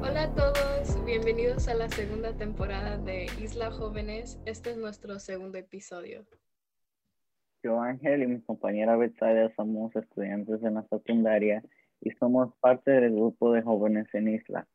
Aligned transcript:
Hola 0.00 0.24
a 0.24 0.34
todos, 0.34 1.04
bienvenidos 1.04 1.68
a 1.68 1.74
la 1.74 1.88
segunda 1.88 2.36
temporada 2.36 2.98
de 2.98 3.26
Isla 3.40 3.70
Jóvenes. 3.70 4.40
Este 4.46 4.70
es 4.70 4.78
nuestro 4.78 5.20
segundo 5.20 5.58
episodio. 5.58 6.24
Yo, 7.62 7.80
Ángel, 7.80 8.24
y 8.24 8.26
mi 8.26 8.40
compañera 8.40 8.96
Betsalia 8.96 9.52
somos 9.54 9.94
estudiantes 9.94 10.60
de 10.60 10.70
la 10.72 10.82
secundaria 10.88 11.62
y 12.00 12.10
somos 12.12 12.52
parte 12.56 12.90
del 12.90 13.12
grupo 13.12 13.52
de 13.52 13.62
jóvenes 13.62 14.08
en 14.12 14.26
Isla. 14.26 14.66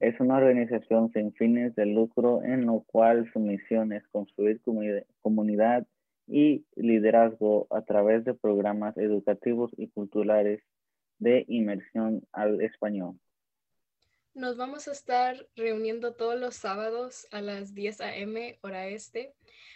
Es 0.00 0.18
una 0.18 0.38
organización 0.38 1.12
sin 1.12 1.32
fines 1.34 1.76
de 1.76 1.86
lucro 1.86 2.42
en 2.42 2.66
lo 2.66 2.80
cual 2.80 3.30
su 3.32 3.38
misión 3.38 3.92
es 3.92 4.06
construir 4.08 4.60
comunidad 5.22 5.86
y 6.28 6.66
liderazgo 6.76 7.66
a 7.70 7.82
través 7.82 8.24
de 8.24 8.34
programas 8.34 8.96
educativos 8.96 9.72
y 9.76 9.88
culturales 9.88 10.62
de 11.18 11.44
inmersión 11.48 12.22
al 12.32 12.60
español. 12.60 13.18
Nos 14.34 14.56
vamos 14.56 14.86
a 14.86 14.92
estar 14.92 15.48
reuniendo 15.56 16.14
todos 16.14 16.38
los 16.38 16.54
sábados 16.54 17.26
a 17.32 17.40
las 17.40 17.74
10 17.74 18.00
a.m. 18.02 18.58
hora 18.62 18.86
este, 18.86 19.34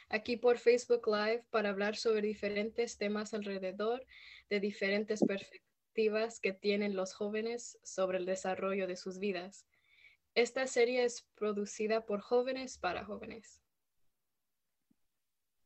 aquí 0.08 0.36
por 0.36 0.58
Facebook 0.58 1.08
Live 1.08 1.44
para 1.50 1.70
hablar 1.70 1.96
sobre 1.96 2.22
diferentes 2.22 2.96
temas 2.96 3.34
alrededor 3.34 4.04
de 4.50 4.60
diferentes 4.60 5.24
perspectivas 5.24 6.38
que 6.38 6.52
tienen 6.52 6.94
los 6.94 7.14
jóvenes 7.14 7.78
sobre 7.82 8.18
el 8.18 8.26
desarrollo 8.26 8.86
de 8.86 8.96
sus 8.96 9.18
vidas. 9.18 9.66
Esta 10.34 10.66
serie 10.66 11.04
es 11.04 11.26
producida 11.34 12.06
por 12.06 12.20
jóvenes 12.20 12.78
para 12.78 13.04
jóvenes. 13.04 13.61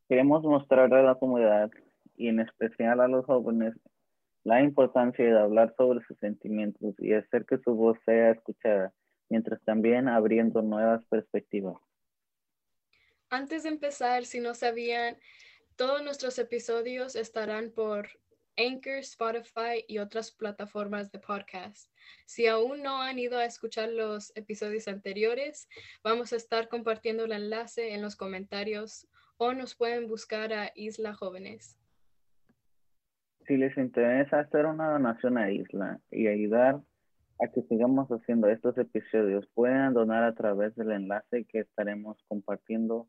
Queremos 0.08 0.44
mostrar 0.44 0.92
a 0.94 1.02
la 1.02 1.16
comunidad 1.16 1.70
y 2.16 2.28
en 2.28 2.40
especial 2.40 3.00
a 3.00 3.08
los 3.08 3.24
jóvenes 3.26 3.74
la 4.44 4.62
importancia 4.62 5.24
de 5.24 5.38
hablar 5.38 5.74
sobre 5.76 6.04
sus 6.06 6.16
sentimientos 6.18 6.94
y 6.98 7.12
hacer 7.12 7.44
que 7.44 7.58
su 7.58 7.74
voz 7.74 7.98
sea 8.04 8.30
escuchada, 8.30 8.92
mientras 9.28 9.60
también 9.64 10.06
abriendo 10.06 10.62
nuevas 10.62 11.04
perspectivas. 11.06 11.76
Antes 13.28 13.64
de 13.64 13.70
empezar, 13.70 14.24
si 14.24 14.38
no 14.38 14.54
sabían, 14.54 15.16
todos 15.74 16.04
nuestros 16.04 16.38
episodios 16.38 17.16
estarán 17.16 17.72
por 17.72 18.08
Anchor, 18.56 18.98
Spotify 18.98 19.84
y 19.88 19.98
otras 19.98 20.30
plataformas 20.30 21.10
de 21.10 21.18
podcast. 21.18 21.90
Si 22.24 22.46
aún 22.46 22.84
no 22.84 23.02
han 23.02 23.18
ido 23.18 23.38
a 23.38 23.44
escuchar 23.44 23.88
los 23.88 24.30
episodios 24.36 24.86
anteriores, 24.86 25.68
vamos 26.04 26.32
a 26.32 26.36
estar 26.36 26.68
compartiendo 26.68 27.24
el 27.24 27.32
enlace 27.32 27.92
en 27.92 28.00
los 28.00 28.14
comentarios 28.14 29.08
o 29.38 29.52
nos 29.52 29.74
pueden 29.74 30.08
buscar 30.08 30.52
a 30.52 30.72
Isla 30.74 31.14
Jóvenes. 31.14 31.78
Si 33.46 33.56
les 33.56 33.76
interesa 33.76 34.40
hacer 34.40 34.66
una 34.66 34.90
donación 34.90 35.38
a 35.38 35.50
Isla 35.50 36.00
y 36.10 36.26
ayudar 36.26 36.80
a 37.38 37.48
que 37.48 37.62
sigamos 37.62 38.08
haciendo 38.08 38.48
estos 38.48 38.76
episodios, 38.78 39.46
pueden 39.54 39.92
donar 39.92 40.24
a 40.24 40.34
través 40.34 40.74
del 40.74 40.90
enlace 40.90 41.44
que 41.44 41.60
estaremos 41.60 42.16
compartiendo 42.28 43.08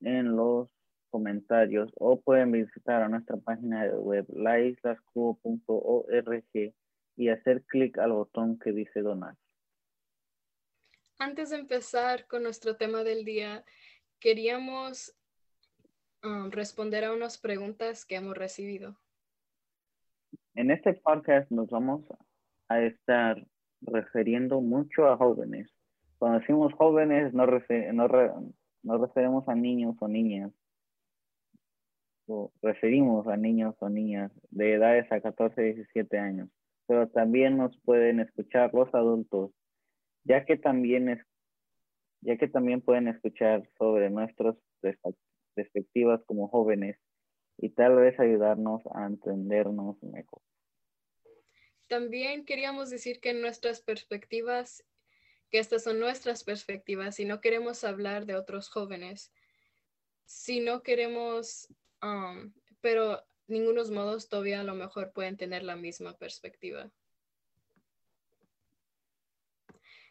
en 0.00 0.36
los 0.36 0.68
comentarios 1.10 1.90
o 1.94 2.20
pueden 2.20 2.50
visitar 2.50 3.02
a 3.02 3.08
nuestra 3.08 3.36
página 3.36 3.84
de 3.84 3.96
web 3.96 4.26
laislascu.org 4.28 6.74
y 7.16 7.28
hacer 7.28 7.62
clic 7.64 7.98
al 7.98 8.12
botón 8.12 8.58
que 8.58 8.72
dice 8.72 9.00
donar. 9.00 9.36
Antes 11.18 11.50
de 11.50 11.58
empezar 11.58 12.26
con 12.26 12.42
nuestro 12.42 12.76
tema 12.76 13.04
del 13.04 13.24
día, 13.24 13.64
queríamos 14.18 15.14
um, 16.24 16.50
responder 16.50 17.04
a 17.04 17.12
unas 17.12 17.38
preguntas 17.38 18.04
que 18.04 18.16
hemos 18.16 18.36
recibido. 18.36 18.96
En 20.54 20.70
este 20.70 20.94
podcast 20.94 21.50
nos 21.50 21.68
vamos 21.68 22.02
a 22.68 22.80
estar 22.80 23.44
refiriendo 23.80 24.60
mucho 24.60 25.08
a 25.08 25.16
jóvenes. 25.16 25.68
Cuando 26.18 26.40
decimos 26.40 26.72
jóvenes, 26.74 27.34
no, 27.34 27.46
referimos 27.46 29.48
a 29.48 29.54
niños 29.54 29.96
o 30.00 30.08
niñas, 30.08 30.52
referimos 32.62 33.26
a 33.26 33.36
niños 33.36 33.74
o 33.80 33.88
niñas 33.88 34.32
de 34.50 34.74
edades 34.74 35.10
a 35.12 35.20
14 35.20 35.60
y 35.60 35.74
17 35.74 36.18
años, 36.18 36.48
pero 36.86 37.08
también 37.08 37.58
nos 37.58 37.76
pueden 37.80 38.20
escuchar 38.20 38.72
los 38.72 38.94
adultos, 38.94 39.50
ya 40.24 40.44
que 40.44 40.56
también 40.56 41.22
ya 42.22 42.38
que 42.38 42.48
también 42.48 42.80
pueden 42.80 43.08
escuchar 43.08 43.68
sobre 43.76 44.08
nuestras 44.08 44.56
perspectivas 45.54 46.22
como 46.26 46.48
jóvenes 46.48 46.98
y 47.56 47.70
tal 47.70 47.96
vez 47.96 48.18
ayudarnos 48.20 48.82
a 48.94 49.06
entendernos 49.06 50.02
mejor. 50.02 50.42
También 51.86 52.44
queríamos 52.44 52.90
decir 52.90 53.20
que 53.20 53.32
nuestras 53.34 53.80
perspectivas, 53.80 54.84
que 55.50 55.58
estas 55.58 55.84
son 55.84 56.00
nuestras 56.00 56.44
perspectivas 56.44 57.20
y 57.20 57.24
no 57.24 57.40
queremos 57.40 57.84
hablar 57.84 58.26
de 58.26 58.34
otros 58.34 58.68
jóvenes, 58.68 59.32
si 60.24 60.60
no 60.60 60.82
queremos 60.82 61.68
Um, 62.04 62.52
pero 62.82 63.24
ningunos 63.46 63.90
modos 63.90 64.28
todavía 64.28 64.60
a 64.60 64.64
lo 64.64 64.74
mejor 64.74 65.12
pueden 65.12 65.38
tener 65.38 65.62
la 65.62 65.74
misma 65.74 66.18
perspectiva. 66.18 66.90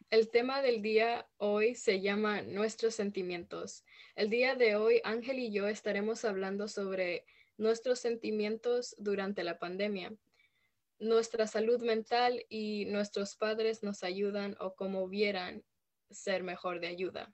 El 0.09 0.29
tema 0.29 0.61
del 0.61 0.81
día 0.81 1.27
hoy 1.37 1.75
se 1.75 2.01
llama 2.01 2.41
Nuestros 2.41 2.95
sentimientos. 2.95 3.83
El 4.15 4.29
día 4.29 4.55
de 4.55 4.75
hoy, 4.75 5.01
Ángel 5.03 5.39
y 5.39 5.51
yo 5.51 5.67
estaremos 5.67 6.25
hablando 6.25 6.67
sobre 6.67 7.25
nuestros 7.57 7.99
sentimientos 7.99 8.95
durante 8.97 9.43
la 9.43 9.59
pandemia. 9.59 10.13
Nuestra 10.99 11.47
salud 11.47 11.81
mental 11.81 12.45
y 12.49 12.85
nuestros 12.85 13.35
padres 13.35 13.83
nos 13.83 14.03
ayudan 14.03 14.55
o 14.59 14.75
como 14.75 15.07
vieran 15.07 15.63
ser 16.09 16.43
mejor 16.43 16.79
de 16.79 16.87
ayuda. 16.87 17.33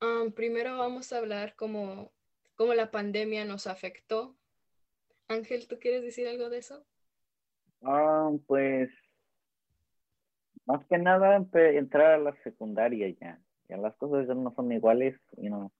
Um, 0.00 0.32
primero 0.32 0.78
vamos 0.78 1.12
a 1.12 1.18
hablar 1.18 1.54
como 1.56 2.12
cómo 2.54 2.74
la 2.74 2.90
pandemia 2.90 3.44
nos 3.44 3.66
afectó. 3.66 4.36
Ángel, 5.28 5.68
¿tú 5.68 5.78
quieres 5.78 6.02
decir 6.02 6.26
algo 6.26 6.50
de 6.50 6.58
eso? 6.58 6.84
Ah, 7.82 8.30
pues 8.46 8.90
más 10.70 10.86
que 10.86 10.98
nada 10.98 11.44
entrar 11.52 12.12
a 12.12 12.18
la 12.18 12.32
secundaria 12.42 13.08
ya. 13.20 13.40
Ya 13.68 13.76
las 13.76 13.96
cosas 13.96 14.26
ya 14.28 14.34
no 14.34 14.52
son 14.54 14.70
iguales, 14.72 15.18
you 15.36 15.48
know. 15.48 15.72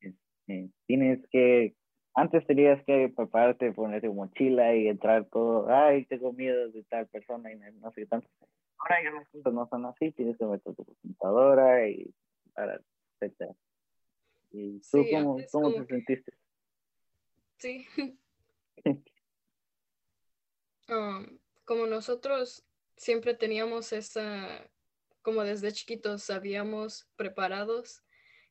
Este, 0.00 0.70
tienes 0.86 1.20
que 1.30 1.74
antes 2.14 2.46
tenías 2.46 2.84
que 2.84 3.12
prepararte, 3.14 3.72
poner 3.72 4.02
tu 4.02 4.12
mochila 4.12 4.74
y 4.74 4.88
entrar 4.88 5.24
todo, 5.26 5.66
ay, 5.70 6.04
tengo 6.06 6.32
miedo 6.32 6.68
de 6.70 6.82
tal 6.84 7.06
persona 7.06 7.52
y 7.52 7.56
no 7.56 7.90
sé 7.92 8.02
qué 8.02 8.06
tanto. 8.06 8.28
Ahora 8.78 9.02
ya 9.02 9.10
las 9.12 9.28
cosas 9.30 9.52
no 9.54 9.66
son 9.68 9.86
así, 9.86 10.12
tienes 10.12 10.36
que 10.36 10.44
meter 10.44 10.74
tu 10.74 10.84
computadora 10.84 11.88
y 11.88 12.12
para, 12.52 12.80
etcétera. 13.20 13.54
¿Y 14.50 14.80
tú 14.80 15.06
cómo, 15.10 15.38
cómo 15.50 15.72
te 15.72 15.86
sentiste? 15.86 16.32
Sí. 17.56 17.86
Um, 20.88 21.38
como 21.64 21.86
nosotros 21.86 22.66
siempre 22.96 23.34
teníamos 23.34 23.92
esa, 23.92 24.70
como 25.22 25.44
desde 25.44 25.72
chiquitos 25.72 26.22
sabíamos 26.22 27.08
preparados 27.16 28.02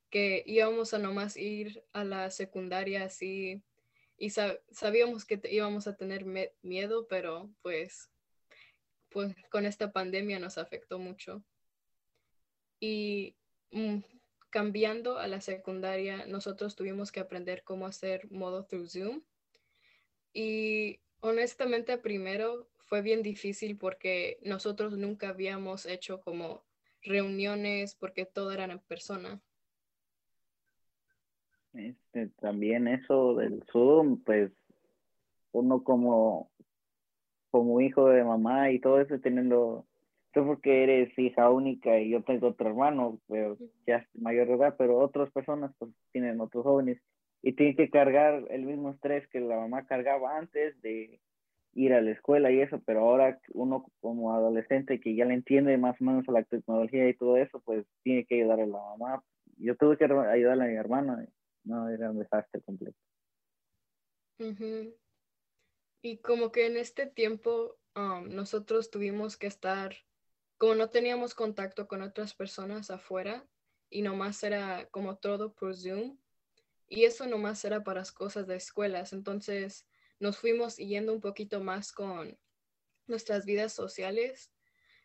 que 0.10 0.44
íbamos 0.46 0.94
a 0.94 1.00
nomás 1.00 1.38
ir 1.38 1.84
a 1.94 2.04
la 2.04 2.30
secundaria 2.32 3.06
así 3.06 3.64
y 4.18 4.30
sabíamos 4.30 5.26
que 5.26 5.42
íbamos 5.50 5.88
a 5.88 5.96
tener 5.96 6.26
miedo, 6.62 7.08
pero 7.08 7.50
pues, 7.64 8.12
pues 9.10 9.34
con 9.50 9.66
esta 9.66 9.92
pandemia 9.92 10.38
nos 10.38 10.60
afectó 10.60 11.00
mucho. 11.00 11.44
Y 12.80 13.36
mm, 13.72 14.00
cambiando 14.52 15.18
a 15.18 15.28
la 15.28 15.42
secundaria, 15.42 16.28
nosotros 16.28 16.76
tuvimos 16.76 17.12
que 17.12 17.20
aprender 17.20 17.64
cómo 17.64 17.88
hacer 17.88 18.30
modo 18.30 18.66
through 18.66 18.90
Zoom. 18.90 19.24
Y 20.34 21.00
honestamente, 21.22 21.98
primero 21.98 22.70
fue 22.92 23.02
bien 23.02 23.24
difícil 23.24 23.78
porque 23.78 24.38
nosotros 24.44 24.98
nunca 24.98 25.30
habíamos 25.30 25.86
hecho 25.86 26.20
como 26.20 26.62
reuniones 27.02 27.96
porque 27.96 28.26
todo 28.26 28.52
era 28.52 28.66
en 28.66 28.80
persona. 28.80 29.40
Este, 31.74 32.28
también 32.42 32.90
eso 32.90 33.36
del 33.36 33.64
Zoom, 33.72 34.22
pues 34.26 34.52
uno 35.54 35.86
como, 35.86 36.52
como 37.50 37.80
hijo 37.80 38.10
de 38.10 38.26
mamá 38.26 38.72
y 38.72 38.82
todo 38.82 39.00
eso 39.00 39.18
teniendo 39.22 39.86
tú 40.34 40.46
porque 40.46 40.84
eres 40.84 41.18
hija 41.18 41.50
única 41.50 41.98
y 41.98 42.10
yo 42.10 42.24
tengo 42.24 42.50
otro 42.50 42.68
hermano, 42.68 43.22
pero 43.30 43.58
ya 43.88 44.00
es 44.00 44.08
mayor 44.16 44.50
de 44.50 44.56
edad, 44.56 44.76
pero 44.78 45.00
otras 45.00 45.32
personas 45.32 45.72
pues 45.80 45.92
tienen 46.12 46.42
otros 46.42 46.66
jóvenes 46.66 47.02
y 47.42 47.54
tienen 47.54 47.78
que 47.78 47.90
cargar 47.90 48.44
el 48.50 48.66
mismo 48.66 48.92
estrés 48.92 49.26
que 49.30 49.40
la 49.40 49.56
mamá 49.56 49.86
cargaba 49.86 50.38
antes 50.38 50.82
de 50.82 51.22
ir 51.74 51.94
a 51.94 52.02
la 52.02 52.12
escuela 52.12 52.52
y 52.52 52.62
eso, 52.62 52.82
pero 52.86 53.02
ahora 53.02 53.40
uno 53.54 53.86
como 54.02 54.34
adolescente 54.34 55.00
que 55.00 55.16
ya 55.16 55.26
le 55.26 55.34
entiende 55.34 55.78
más 55.78 56.00
o 56.02 56.04
menos 56.04 56.28
a 56.28 56.34
la 56.34 56.44
tecnología 56.44 57.08
y 57.08 57.16
todo 57.16 57.38
eso, 57.38 57.62
pues 57.62 57.86
tiene 58.04 58.26
que 58.26 58.36
ayudar 58.36 58.60
a 58.60 58.66
la 58.66 58.78
mamá. 58.78 59.24
Yo 59.58 59.76
tuve 59.76 59.98
que 59.98 60.06
ayudarle 60.06 60.64
a 60.64 60.68
mi 60.68 60.76
hermana 60.76 61.28
no, 61.64 61.90
era 61.90 62.10
un 62.10 62.20
desastre 62.20 62.62
completo. 62.62 62.98
Y 66.02 66.18
como 66.18 66.52
que 66.52 66.66
en 66.66 66.78
este 66.78 67.06
tiempo 67.06 67.78
um, 67.96 68.28
nosotros 68.30 68.90
tuvimos 68.90 69.38
que 69.38 69.46
estar, 69.46 69.96
como 70.58 70.76
no 70.76 70.90
teníamos 70.90 71.36
contacto 71.36 71.88
con 71.88 72.02
otras 72.02 72.34
personas 72.34 72.90
afuera 72.90 73.46
y 73.90 74.02
nomás 74.02 74.42
era 74.44 74.88
como 74.90 75.18
todo 75.18 75.54
por 75.54 75.76
Zoom, 75.76 76.18
y 76.88 77.04
eso 77.04 77.28
nomás 77.28 77.64
era 77.66 77.84
para 77.84 78.00
las 78.00 78.12
cosas 78.12 78.48
de 78.48 78.56
escuelas, 78.56 79.14
entonces 79.14 79.88
nos 80.22 80.38
fuimos 80.38 80.78
yendo 80.78 81.14
un 81.14 81.20
poquito 81.20 81.62
más 81.62 81.92
con 81.92 82.38
nuestras 83.08 83.44
vidas 83.46 83.74
sociales. 83.74 84.54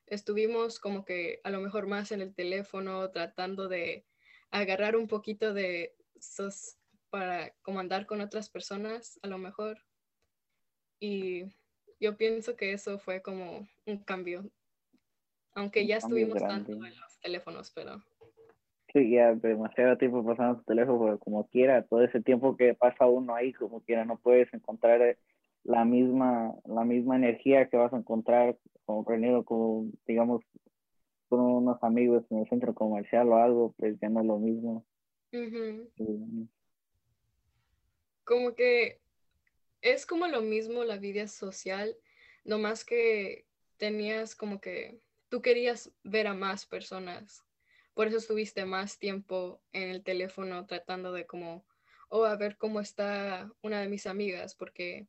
Estuvimos 0.07 0.79
como 0.79 1.07
que 1.07 1.41
a 1.43 1.51
lo 1.51 1.61
mejor 1.61 1.87
más 1.87 2.13
en 2.13 2.21
el 2.21 2.35
teléfono 2.35 3.11
tratando 3.11 3.67
de 3.67 4.07
agarrar 4.51 4.95
un 4.95 5.09
poquito 5.09 5.55
de 5.55 5.97
esos 6.15 6.77
para 7.09 7.51
comandar 7.63 8.07
con 8.07 8.21
otras 8.21 8.51
personas, 8.51 9.19
a 9.23 9.27
lo 9.27 9.39
mejor. 9.39 9.83
Y 11.01 11.45
yo 11.99 12.19
pienso 12.19 12.55
que 12.55 12.73
eso 12.73 12.99
fue 12.99 13.23
como 13.23 13.67
un 13.87 14.05
cambio, 14.05 14.51
aunque 15.55 15.87
ya 15.87 15.97
estuvimos 15.97 16.43
tanto 16.43 16.73
en 16.73 17.01
los 17.01 17.19
teléfonos, 17.21 17.71
pero... 17.71 18.05
Sí, 18.97 19.11
ya 19.11 19.35
demasiado 19.35 19.99
tiempo 19.99 20.25
pasando 20.25 20.61
tu 20.61 20.65
teléfono, 20.65 20.99
pero 21.05 21.19
como 21.19 21.47
quiera, 21.49 21.83
todo 21.83 22.03
ese 22.03 22.23
tiempo 22.23 22.57
que 22.57 22.73
pasa 22.73 23.05
uno 23.05 23.35
ahí, 23.35 23.53
como 23.53 23.83
quiera, 23.83 24.07
no 24.07 24.17
puedes 24.17 24.51
encontrar 24.55 25.03
eh, 25.03 25.19
la 25.65 25.85
misma, 25.85 26.55
la 26.65 26.83
misma 26.83 27.17
energía 27.17 27.69
que 27.69 27.77
vas 27.77 27.93
a 27.93 27.99
encontrar 27.99 28.57
como 28.87 29.05
reunido 29.05 29.45
con, 29.45 29.93
digamos, 30.07 30.43
con 31.29 31.41
unos 31.41 31.77
amigos 31.83 32.25
en 32.31 32.39
el 32.39 32.49
centro 32.49 32.73
comercial 32.73 33.29
o 33.29 33.37
algo, 33.37 33.75
pues 33.77 34.01
ya 34.01 34.09
no 34.09 34.21
es 34.21 34.27
lo 34.27 34.39
mismo. 34.39 34.87
Como 38.25 38.55
que 38.55 38.99
es 39.83 40.07
como 40.07 40.27
lo 40.27 40.41
mismo 40.41 40.85
la 40.85 40.97
vida 40.97 41.29
social, 41.29 41.95
no 42.47 42.59
más 42.59 42.83
que 42.83 43.45
tenías 43.77 44.35
como 44.35 44.59
que 44.59 44.99
tú 45.29 45.43
querías 45.43 45.93
ver 46.03 46.29
a 46.29 46.33
más 46.33 46.65
personas, 46.65 47.46
por 47.97 48.09
eso 48.09 48.19
estuviste 48.19 48.67
más 48.67 48.99
tiempo 48.99 49.63
en 49.73 49.89
el 49.89 50.05
teléfono 50.05 50.67
tratando 50.67 51.13
de 51.13 51.25
como, 51.25 51.65
oh, 52.11 52.27
a 52.27 52.37
ver 52.37 52.59
cómo 52.59 52.81
está 52.81 53.51
una 53.63 53.81
de 53.81 53.89
mis 53.89 54.07
amigas, 54.07 54.55
porque 54.55 55.09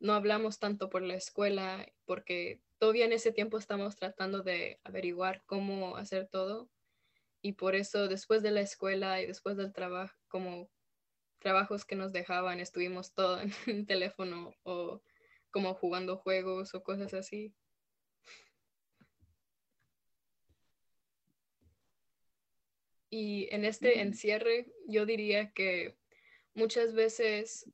no 0.00 0.14
hablamos 0.14 0.58
tanto 0.58 0.90
por 0.90 1.02
la 1.02 1.14
escuela, 1.14 1.86
porque 2.06 2.60
todavía 2.78 3.04
en 3.04 3.12
ese 3.12 3.30
tiempo 3.30 3.56
estamos 3.56 3.94
tratando 3.94 4.42
de 4.42 4.80
averiguar 4.82 5.44
cómo 5.46 5.96
hacer 5.96 6.26
todo. 6.26 6.68
Y 7.40 7.52
por 7.52 7.76
eso 7.76 8.08
después 8.08 8.42
de 8.42 8.50
la 8.50 8.62
escuela 8.62 9.22
y 9.22 9.26
después 9.26 9.56
del 9.56 9.72
trabajo, 9.72 10.16
como 10.26 10.68
trabajos 11.38 11.84
que 11.84 11.94
nos 11.94 12.10
dejaban, 12.10 12.58
estuvimos 12.58 13.14
todo 13.14 13.40
en 13.40 13.52
el 13.68 13.86
teléfono 13.86 14.56
o 14.64 15.02
como 15.52 15.72
jugando 15.74 16.16
juegos 16.16 16.74
o 16.74 16.82
cosas 16.82 17.14
así. 17.14 17.54
Y 23.16 23.46
en 23.54 23.64
este 23.64 24.00
encierre, 24.00 24.66
yo 24.88 25.06
diría 25.06 25.52
que 25.52 25.96
muchas 26.52 26.94
veces, 26.94 27.70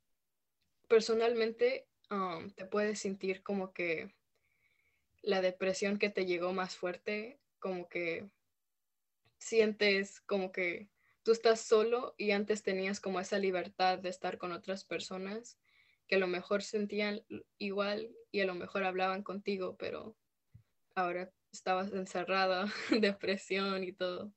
personalmente, 0.87 1.89
um, 2.11 2.51
te 2.51 2.67
puedes 2.67 2.99
sentir 2.99 3.43
como 3.43 3.73
que 3.73 4.15
la 5.23 5.41
depresión 5.41 5.99
que 5.99 6.11
te 6.11 6.27
llegó 6.27 6.53
más 6.53 6.77
fuerte, 6.77 7.41
como 7.59 7.89
que 7.89 8.29
sientes 9.39 10.21
como 10.21 10.53
que 10.53 10.91
tú 11.23 11.33
estás 11.33 11.63
solo 11.63 12.15
y 12.19 12.33
antes 12.33 12.63
tenías 12.63 13.01
como 13.01 13.19
esa 13.19 13.39
libertad 13.39 13.99
de 13.99 14.11
estar 14.11 14.37
con 14.37 14.53
otras 14.53 14.85
personas 14.85 15.59
que 16.07 16.17
a 16.17 16.19
lo 16.19 16.27
mejor 16.27 16.63
sentían 16.63 17.25
igual 17.57 18.15
y 18.31 18.41
a 18.41 18.45
lo 18.45 18.55
mejor 18.55 18.85
hablaban 18.85 19.23
contigo, 19.23 19.79
pero 19.79 20.19
ahora 20.95 21.33
estabas 21.51 21.91
encerrada, 21.95 22.67
depresión 22.91 23.85
y 23.85 23.93
todo. 23.93 24.35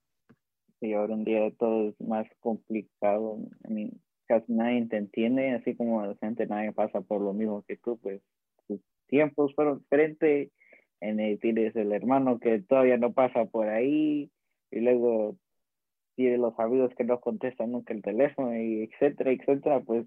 Sí, 0.83 0.91
ahora 0.91 1.13
en 1.13 1.23
día 1.23 1.49
todo 1.57 1.87
es 1.87 2.01
más 2.01 2.27
complicado. 2.41 3.37
casi 4.27 4.51
nadie 4.51 4.85
te 4.87 4.97
entiende, 4.97 5.51
así 5.51 5.77
como 5.77 6.13
gente 6.17 6.45
nadie 6.45 6.73
pasa 6.73 6.99
por 6.99 7.21
lo 7.21 7.31
mismo 7.31 7.63
que 7.65 7.77
tú, 7.77 7.97
pues 7.99 8.21
tus 8.67 8.81
tiempos 9.07 9.55
fueron 9.55 9.79
diferentes. 9.79 10.51
En 10.99 11.21
el, 11.21 11.39
tienes 11.39 11.73
el 11.77 11.93
hermano 11.93 12.37
que 12.39 12.61
todavía 12.63 12.97
no 12.97 13.13
pasa 13.13 13.45
por 13.45 13.69
ahí, 13.69 14.29
y 14.71 14.79
luego 14.81 15.37
tiene 16.15 16.37
los 16.37 16.59
amigos 16.59 16.91
que 16.97 17.05
no 17.05 17.21
contestan 17.21 17.71
nunca 17.71 17.93
el 17.93 18.01
teléfono 18.01 18.53
y 18.53 18.83
etcétera, 18.83 19.31
etcétera, 19.31 19.79
pues 19.79 20.05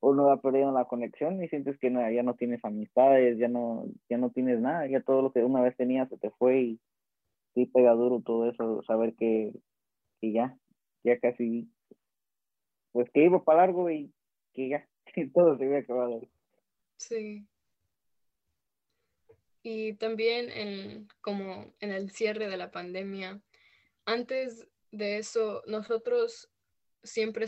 uno 0.00 0.26
va 0.26 0.40
perdiendo 0.40 0.70
la 0.72 0.84
conexión 0.84 1.42
y 1.42 1.48
sientes 1.48 1.78
que 1.80 1.90
ya 1.90 2.22
no 2.22 2.34
tienes 2.34 2.64
amistades, 2.64 3.38
ya 3.38 3.48
no, 3.48 3.86
ya 4.08 4.18
no 4.18 4.30
tienes 4.30 4.60
nada, 4.60 4.86
ya 4.86 5.00
todo 5.00 5.20
lo 5.22 5.32
que 5.32 5.42
una 5.42 5.62
vez 5.62 5.76
tenías 5.76 6.08
se 6.10 6.16
te 6.16 6.30
fue 6.30 6.60
y 6.60 6.80
sí 7.54 7.66
pega 7.66 7.92
duro 7.92 8.20
todo 8.24 8.48
eso, 8.48 8.82
saber 8.84 9.14
que, 9.14 9.52
que 10.22 10.32
ya, 10.32 10.56
ya 11.02 11.18
casi, 11.18 11.68
pues 12.92 13.10
que 13.12 13.24
iba 13.24 13.44
para 13.44 13.66
largo 13.66 13.90
y 13.90 14.14
que 14.54 14.68
ya, 14.68 14.88
todo 15.34 15.58
se 15.58 15.64
había 15.64 15.78
acabado. 15.78 16.22
Sí. 16.96 17.44
Y 19.64 19.94
también 19.94 20.50
en, 20.50 21.08
como 21.20 21.74
en 21.80 21.90
el 21.90 22.10
cierre 22.10 22.48
de 22.48 22.56
la 22.56 22.70
pandemia, 22.70 23.42
antes 24.04 24.68
de 24.92 25.18
eso, 25.18 25.62
nosotros 25.66 26.48
siempre 27.02 27.46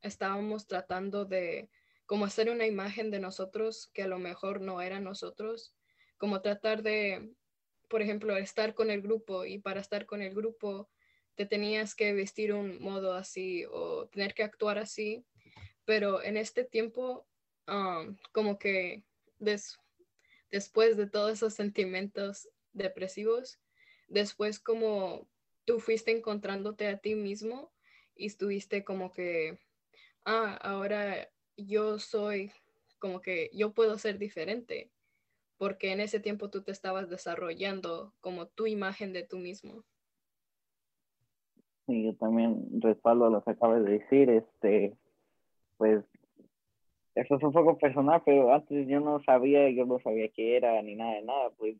estábamos 0.00 0.66
tratando 0.66 1.26
de 1.26 1.68
como 2.06 2.24
hacer 2.24 2.50
una 2.50 2.66
imagen 2.66 3.10
de 3.10 3.20
nosotros 3.20 3.90
que 3.92 4.02
a 4.02 4.08
lo 4.08 4.18
mejor 4.18 4.60
no 4.60 4.80
era 4.80 5.00
nosotros, 5.00 5.74
como 6.16 6.40
tratar 6.40 6.82
de, 6.82 7.34
por 7.88 8.00
ejemplo, 8.00 8.36
estar 8.36 8.74
con 8.74 8.90
el 8.90 9.02
grupo 9.02 9.44
y 9.44 9.58
para 9.58 9.80
estar 9.80 10.06
con 10.06 10.22
el 10.22 10.34
grupo 10.34 10.88
te 11.36 11.46
tenías 11.46 11.94
que 11.94 12.12
vestir 12.12 12.52
un 12.52 12.82
modo 12.82 13.12
así 13.12 13.64
o 13.70 14.08
tener 14.08 14.34
que 14.34 14.42
actuar 14.42 14.78
así, 14.78 15.24
pero 15.84 16.22
en 16.22 16.36
este 16.36 16.64
tiempo, 16.64 17.26
um, 17.68 18.16
como 18.32 18.58
que 18.58 19.04
después 19.38 20.96
de 20.96 21.06
todos 21.06 21.32
esos 21.32 21.54
sentimientos 21.54 22.48
depresivos, 22.72 23.60
después 24.08 24.58
como 24.58 25.28
tú 25.64 25.78
fuiste 25.78 26.10
encontrándote 26.10 26.88
a 26.88 26.98
ti 26.98 27.14
mismo 27.14 27.72
y 28.14 28.26
estuviste 28.26 28.82
como 28.82 29.12
que, 29.12 29.58
ah, 30.24 30.54
ahora 30.62 31.30
yo 31.56 31.98
soy 31.98 32.50
como 32.98 33.20
que 33.20 33.50
yo 33.52 33.74
puedo 33.74 33.98
ser 33.98 34.18
diferente, 34.18 34.90
porque 35.58 35.92
en 35.92 36.00
ese 36.00 36.18
tiempo 36.18 36.48
tú 36.50 36.62
te 36.62 36.72
estabas 36.72 37.10
desarrollando 37.10 38.14
como 38.20 38.48
tu 38.48 38.66
imagen 38.66 39.12
de 39.12 39.22
tú 39.22 39.38
mismo. 39.38 39.84
Sí, 41.86 42.04
yo 42.04 42.14
también 42.16 42.80
respaldo 42.80 43.30
lo 43.30 43.42
que 43.42 43.52
acabas 43.52 43.84
de 43.84 43.98
decir, 43.98 44.28
este, 44.30 44.96
pues, 45.76 46.04
eso 47.14 47.36
es 47.36 47.42
un 47.42 47.52
poco 47.52 47.78
personal, 47.78 48.22
pero 48.24 48.52
antes 48.52 48.86
yo 48.88 49.00
no 49.00 49.20
sabía, 49.20 49.70
yo 49.70 49.86
no 49.86 49.98
sabía 50.00 50.28
qué 50.28 50.56
era 50.56 50.80
ni 50.82 50.96
nada 50.96 51.14
de 51.14 51.22
nada, 51.22 51.50
pues, 51.56 51.76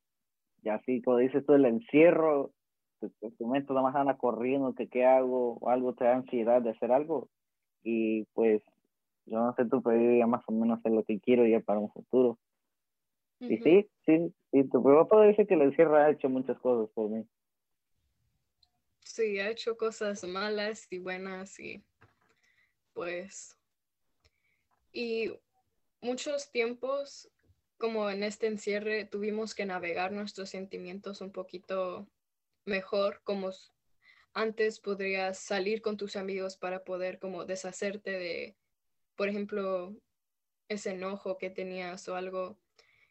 ya 0.63 0.77
así 0.77 1.03
como 1.03 1.19
dices 1.19 1.45
tú, 1.45 1.55
el 1.55 1.65
encierro, 1.65 2.53
tu, 3.01 3.11
tu 3.31 3.47
mente 3.47 3.73
nada 3.73 3.83
más 3.83 3.97
anda 3.97 4.17
corriendo, 4.17 4.75
que 4.75 4.89
qué 4.89 5.05
hago, 5.05 5.59
o 5.61 5.69
algo 5.69 5.95
te 5.95 6.05
da 6.05 6.17
ansiedad 6.17 6.63
de 6.63 6.71
hacer 6.71 6.93
algo, 6.93 7.29
y 7.83 8.25
pues 8.35 8.63
yo 9.27 9.39
no 9.41 9.53
sé 9.55 9.65
tú, 9.67 9.83
pero 9.83 10.01
yo 10.01 10.13
ya 10.19 10.27
más 10.27 10.43
o 10.47 10.53
menos 10.53 10.81
sé 10.83 10.91
lo 10.91 11.03
que 11.03 11.21
quiero 11.21 11.47
ya 11.47 11.61
para 11.61 11.81
un 11.81 11.91
futuro. 11.91 12.39
Y 13.41 13.59
sí, 13.59 13.89
sí, 14.07 14.33
sí, 14.51 14.65
tu 14.71 14.83
papá 14.83 15.27
dice 15.27 15.47
que 15.47 15.55
el 15.55 15.63
encierro 15.63 15.97
ha 15.97 16.11
hecho 16.11 16.29
muchas 16.29 16.59
cosas 16.59 16.89
por 16.95 17.11
mí. 17.11 17.25
Sí, 19.17 19.39
ha 19.39 19.49
hecho 19.49 19.79
cosas 19.79 20.25
malas 20.25 20.87
y 20.91 20.99
buenas 20.99 21.59
y 21.59 21.83
pues 22.93 23.57
y 24.93 25.33
muchos 26.03 26.51
tiempos 26.51 27.31
como 27.79 28.11
en 28.11 28.23
este 28.23 28.47
encierre 28.47 29.07
tuvimos 29.07 29.55
que 29.55 29.65
navegar 29.65 30.13
nuestros 30.13 30.51
sentimientos 30.51 31.23
un 31.23 31.33
poquito 31.33 32.07
mejor 32.67 33.23
como 33.25 33.53
antes 34.35 34.81
podrías 34.81 35.39
salir 35.39 35.81
con 35.81 35.97
tus 35.97 36.17
amigos 36.17 36.59
para 36.59 36.85
poder 36.85 37.19
como 37.19 37.47
deshacerte 37.47 38.11
de 38.11 38.55
por 39.15 39.31
ejemplo, 39.31 39.97
ese 40.69 40.91
enojo 40.91 41.39
que 41.39 41.49
tenías 41.49 42.07
o 42.11 42.17
algo 42.17 42.59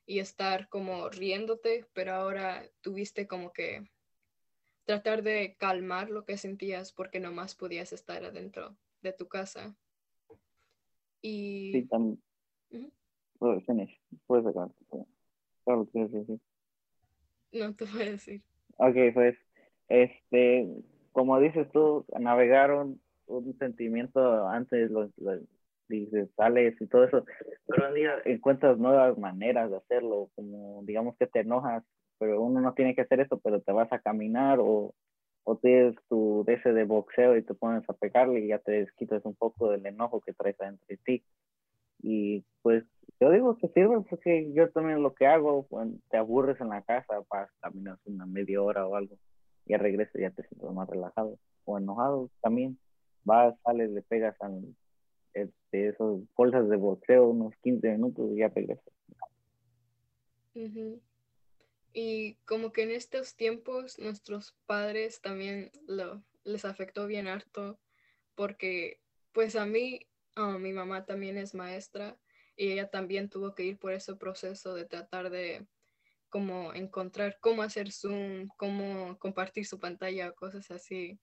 y 0.05 0.19
estar 0.19 0.69
como 0.69 1.09
riéndote, 1.09 1.87
pero 1.93 2.13
ahora 2.13 2.69
tuviste 2.81 3.25
como 3.25 3.51
que 3.51 3.89
tratar 4.85 5.23
de 5.23 5.55
calmar 5.57 6.09
lo 6.09 6.25
que 6.25 6.37
sentías 6.37 6.93
porque 6.93 7.19
nomás 7.19 7.55
podías 7.55 7.91
estar 7.93 8.23
adentro 8.23 8.75
de 9.01 9.13
tu 9.13 9.27
casa. 9.27 9.75
Y... 11.21 11.71
Sí, 11.73 11.87
también. 11.87 12.21
Puedes 13.37 13.63
Puedes 14.27 14.47
acabar. 14.47 14.71
Claro, 15.65 15.87
decir. 15.93 16.39
No 17.51 17.75
te 17.75 17.85
voy 17.85 18.01
a 18.01 18.11
decir. 18.11 18.41
Ok, 18.77 18.95
pues, 19.13 19.37
este, 19.87 20.67
como 21.11 21.39
dices 21.39 21.67
tú, 21.71 22.05
navegaron 22.19 23.01
un 23.27 23.57
sentimiento 23.57 24.47
antes, 24.47 24.91
los, 24.91 25.11
dices, 25.87 26.29
sales 26.35 26.79
y 26.79 26.87
todo 26.87 27.05
eso, 27.05 27.25
pero 27.67 27.89
un 27.89 27.95
día 27.95 28.15
encuentras 28.25 28.77
nuevas 28.77 29.17
maneras 29.17 29.71
de 29.71 29.77
hacerlo, 29.77 30.29
como 30.35 30.83
digamos 30.83 31.15
que 31.17 31.27
te 31.27 31.39
enojas, 31.39 31.83
pero 32.19 32.41
uno 32.41 32.61
no 32.61 32.73
tiene 32.73 32.95
que 32.95 33.01
hacer 33.01 33.19
eso, 33.19 33.39
pero 33.39 33.61
te 33.61 33.71
vas 33.71 33.91
a 33.91 33.99
caminar 33.99 34.59
o, 34.59 34.93
o 35.43 35.55
tienes 35.57 35.95
tu 36.09 36.43
ese 36.47 36.73
de 36.73 36.83
boxeo 36.83 37.37
y 37.37 37.43
te 37.43 37.53
pones 37.53 37.87
a 37.89 37.93
pegarle 37.93 38.41
y 38.41 38.47
ya 38.47 38.59
te 38.59 38.71
desquitas 38.71 39.23
un 39.25 39.35
poco 39.35 39.69
del 39.69 39.85
enojo 39.85 40.21
que 40.21 40.33
traes 40.33 40.59
entre 40.59 40.97
ti. 40.97 41.23
Y 42.01 42.43
pues 42.61 42.83
yo 43.19 43.31
digo 43.31 43.57
que 43.57 43.67
sirve 43.69 44.01
porque 44.09 44.51
yo 44.53 44.69
también 44.71 45.01
lo 45.01 45.13
que 45.13 45.27
hago, 45.27 45.63
cuando 45.67 45.97
te 46.09 46.17
aburres 46.17 46.59
en 46.61 46.69
la 46.69 46.81
casa, 46.81 47.23
vas 47.29 47.49
caminar 47.61 47.97
una 48.05 48.25
media 48.25 48.61
hora 48.61 48.87
o 48.87 48.95
algo, 48.95 49.15
y 49.65 49.71
ya 49.71 49.77
regresas 49.77 50.15
y 50.15 50.21
ya 50.21 50.31
te 50.31 50.43
sientes 50.43 50.71
más 50.71 50.89
relajado 50.89 51.37
o 51.65 51.77
enojado 51.77 52.29
también. 52.41 52.77
Vas, 53.23 53.55
sales, 53.63 53.89
le 53.91 54.01
pegas 54.01 54.35
a 54.41 54.51
este, 55.33 55.89
esos 55.89 56.21
bolsas 56.35 56.69
de 56.69 56.77
boxeo 56.77 57.29
unos 57.29 57.55
15 57.63 57.91
minutos 57.93 58.31
y 58.31 58.37
ya 58.37 58.49
regresas. 58.49 58.93
Y 61.97 62.35
como 62.43 62.73
que 62.73 62.83
en 62.83 62.91
estos 62.91 63.37
tiempos 63.37 63.97
nuestros 63.99 64.53
padres 64.65 65.21
también 65.21 65.71
lo, 65.87 66.21
les 66.43 66.65
afectó 66.65 67.07
bien 67.07 67.29
harto 67.29 67.79
porque 68.35 68.99
pues 69.31 69.55
a 69.55 69.65
mí, 69.65 70.01
mi 70.59 70.73
mamá 70.73 71.05
también 71.05 71.37
es 71.37 71.55
maestra 71.55 72.19
y 72.57 72.73
ella 72.73 72.89
también 72.89 73.29
tuvo 73.29 73.55
que 73.55 73.63
ir 73.63 73.79
por 73.79 73.93
ese 73.93 74.13
proceso 74.15 74.75
de 74.75 74.83
tratar 74.83 75.29
de 75.29 75.65
como 76.27 76.73
encontrar 76.73 77.37
cómo 77.39 77.63
hacer 77.63 77.93
Zoom, 77.93 78.49
cómo 78.57 79.17
compartir 79.17 79.65
su 79.65 79.79
pantalla, 79.79 80.33
cosas 80.33 80.69
así. 80.71 81.17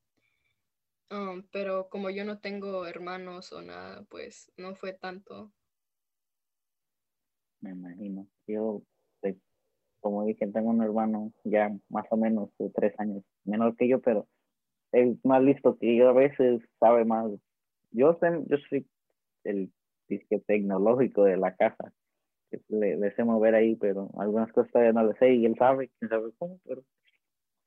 Um, 1.10 1.46
pero 1.52 1.90
como 1.90 2.08
yo 2.08 2.24
no 2.24 2.40
tengo 2.40 2.86
hermanos 2.86 3.52
o 3.52 3.60
nada, 3.60 4.04
pues 4.08 4.50
no 4.56 4.74
fue 4.74 4.94
tanto. 4.94 5.52
Me 7.60 7.72
imagino. 7.72 8.26
Yo, 8.46 8.82
como 10.02 10.26
dije, 10.26 10.46
tengo 10.48 10.70
un 10.70 10.82
hermano 10.82 11.32
ya 11.44 11.70
más 11.88 12.04
o 12.10 12.16
menos 12.16 12.50
de 12.58 12.68
tres 12.70 12.92
años 12.98 13.24
menor 13.44 13.76
que 13.76 13.88
yo, 13.88 14.00
pero 14.00 14.26
es 14.90 15.16
más 15.24 15.42
listo 15.42 15.78
que 15.78 15.96
yo 15.96 16.10
a 16.10 16.12
veces, 16.12 16.60
sabe 16.78 17.04
más. 17.04 17.30
Yo, 17.92 18.18
yo 18.20 18.56
soy 18.68 18.86
el 19.44 19.72
disque 20.08 20.40
tecnológico 20.40 21.24
de 21.24 21.36
la 21.36 21.54
casa. 21.54 21.92
Le, 22.68 22.96
le, 22.96 23.14
sé 23.14 23.24
mover 23.24 23.54
ahí, 23.54 23.76
pero 23.76 24.10
algunas 24.18 24.52
cosas 24.52 24.70
todavía 24.72 24.92
no 24.92 25.06
le 25.06 25.14
sé 25.18 25.32
y 25.32 25.46
él 25.46 25.56
sabe, 25.56 25.90
quién 25.98 26.10
sabe 26.10 26.32
cómo, 26.36 26.60
pero 26.66 26.82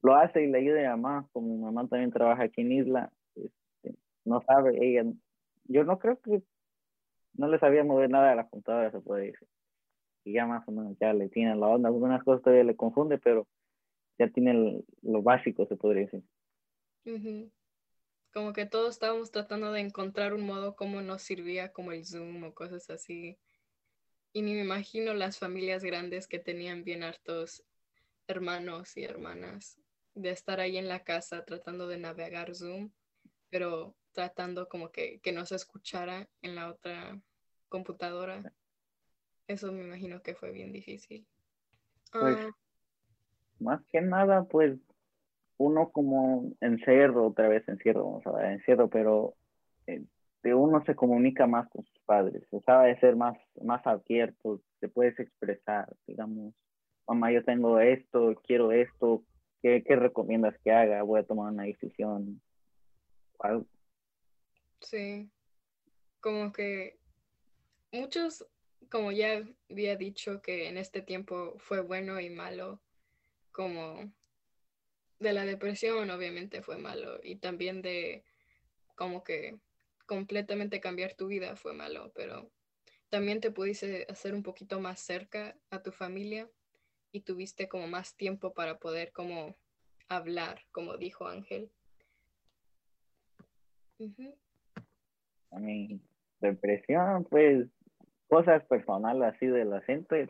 lo 0.04 0.15
hace 0.15 0.44
y 0.44 0.51
le 0.51 0.60
ayuda 0.60 0.94
a 0.94 0.98
mamá. 0.98 1.27
Como 1.32 1.48
mi 1.48 1.58
mamá 1.58 1.88
también 1.88 2.12
trabaja 2.12 2.44
aquí 2.44 2.62
en 2.62 2.72
Isla, 2.72 3.12
este, 3.36 3.98
no 4.25 4.42
sabe, 4.42 4.77
ella, 4.80 5.10
yo 5.63 5.84
no 5.86 5.98
creo 5.98 6.20
que 6.20 6.44
no 7.34 7.48
le 7.48 7.58
sabía 7.58 7.84
mover 7.84 8.12
nada 8.12 8.30
de 8.30 8.36
la 8.36 8.48
computadora, 8.48 8.92
se 8.92 9.00
puede 9.00 9.27
decir. 9.27 9.48
Y 10.25 10.34
ya 10.34 10.46
más 10.46 10.67
o 10.67 10.72
menos 10.72 10.98
ya 11.00 11.13
le 11.13 11.29
tiene 11.29 11.55
la 11.55 11.67
onda, 11.67 11.88
algunas 11.88 12.24
cosas 12.24 12.41
todavía 12.41 12.65
le 12.65 12.75
confunde, 12.75 13.17
pero 13.17 13.48
ya 14.17 14.27
tiene 14.29 14.84
lo 15.01 15.22
básico, 15.22 15.65
se 15.67 15.77
podría 15.77 16.03
decir. 16.03 16.24
Como 18.34 18.51
que 18.51 18.65
todos 18.65 18.96
estábamos 18.96 19.32
tratando 19.32 19.72
de 19.72 19.79
encontrar 19.79 20.34
un 20.34 20.46
modo 20.46 20.75
como 20.75 21.01
nos 21.01 21.22
servía, 21.22 21.72
como 21.72 21.91
el 21.94 22.05
Zoom 22.05 22.44
o 22.44 22.53
cosas 22.53 22.89
así. 22.89 23.38
Y 24.34 24.41
ni 24.41 24.53
me 24.55 24.62
imagino 24.62 25.13
las 25.13 25.39
familias 25.39 25.84
grandes 25.84 26.27
que 26.27 26.39
tenían 26.39 26.84
bien 26.84 27.03
hartos 27.03 27.63
hermanos 28.27 28.98
y 28.98 29.03
hermanas 29.03 29.79
de 30.15 30.32
estar 30.32 30.60
ahí 30.60 30.77
en 30.77 30.88
la 30.88 31.03
casa 31.03 31.46
tratando 31.46 31.88
de 31.88 31.98
navegar 31.98 32.55
Zoom, 32.55 32.91
pero 33.50 33.96
tratando 34.12 34.67
como 34.67 34.91
que, 34.91 35.20
que 35.20 35.32
no 35.32 35.46
se 35.46 35.55
escuchara 35.55 36.27
en 36.41 36.55
la 36.55 36.70
otra 36.70 37.22
computadora. 37.70 38.53
Eso 39.47 39.71
me 39.71 39.83
imagino 39.83 40.21
que 40.21 40.35
fue 40.35 40.51
bien 40.51 40.71
difícil. 40.71 41.25
Pues, 42.11 42.37
ah. 42.39 42.51
más 43.59 43.81
que 43.91 44.01
nada, 44.01 44.43
pues 44.45 44.77
uno 45.57 45.91
como 45.91 46.51
encierro, 46.61 47.27
otra 47.27 47.47
vez 47.47 47.67
encierro, 47.67 48.05
vamos 48.05 48.27
a 48.27 48.31
ver, 48.31 48.51
encierro, 48.53 48.89
pero 48.89 49.35
eh, 49.87 50.03
uno 50.43 50.83
se 50.85 50.95
comunica 50.95 51.47
más 51.47 51.67
con 51.69 51.85
sus 51.85 51.99
padres, 52.05 52.43
se 52.49 52.59
sabe 52.61 52.99
ser 52.99 53.15
más, 53.15 53.37
más 53.63 53.85
abierto, 53.87 54.61
te 54.79 54.89
puedes 54.89 55.17
expresar, 55.19 55.87
digamos, 56.05 56.53
mamá, 57.07 57.31
yo 57.31 57.43
tengo 57.43 57.79
esto, 57.79 58.35
quiero 58.45 58.71
esto, 58.71 59.23
¿qué, 59.61 59.83
qué 59.83 59.95
recomiendas 59.95 60.55
que 60.63 60.71
haga? 60.71 61.01
Voy 61.03 61.19
a 61.19 61.25
tomar 61.25 61.51
una 61.51 61.63
decisión. 61.63 62.41
Sí, 64.79 65.29
como 66.19 66.51
que 66.51 66.97
muchos, 67.91 68.45
como 68.89 69.12
ya 69.12 69.44
había 69.70 69.96
dicho, 69.96 70.42
que 70.42 70.68
en 70.68 70.77
este 70.77 71.01
tiempo 71.01 71.56
fue 71.58 71.82
bueno 71.82 72.20
y 72.20 72.30
malo, 72.30 72.82
como 73.51 74.12
de 75.20 75.34
la 75.34 75.46
depresión 75.46 76.10
obviamente 76.10 76.62
fue 76.62 76.77
malo 76.77 77.20
y 77.24 77.38
también 77.38 77.82
de 77.82 78.24
como 78.96 79.24
que 79.24 79.58
completamente 80.06 80.80
cambiar 80.80 81.15
tu 81.15 81.27
vida 81.27 81.56
fue 81.56 81.74
malo, 81.74 82.12
pero 82.13 82.51
también 83.10 83.39
te 83.39 83.51
pudiste 83.51 84.06
hacer 84.10 84.34
un 84.34 84.44
poquito 84.44 84.80
más 84.80 85.00
cerca 85.00 85.58
a 85.70 85.82
tu 85.82 85.92
familia 85.92 86.50
y 87.12 87.22
tuviste 87.22 87.70
como 87.70 87.88
más 87.88 88.15
tiempo 88.15 88.54
para 88.54 88.77
poder 88.77 89.12
como 89.12 89.56
hablar, 90.10 90.62
como 90.72 90.98
dijo 90.98 91.27
Ángel. 91.27 91.72
A 95.51 95.60
mi 95.60 96.01
depresión, 96.42 97.24
pues 97.24 97.68
cosas 98.27 98.63
personales 98.65 99.36
así 99.36 99.48
de 99.48 99.65
la 99.65 99.82
gente, 99.82 100.29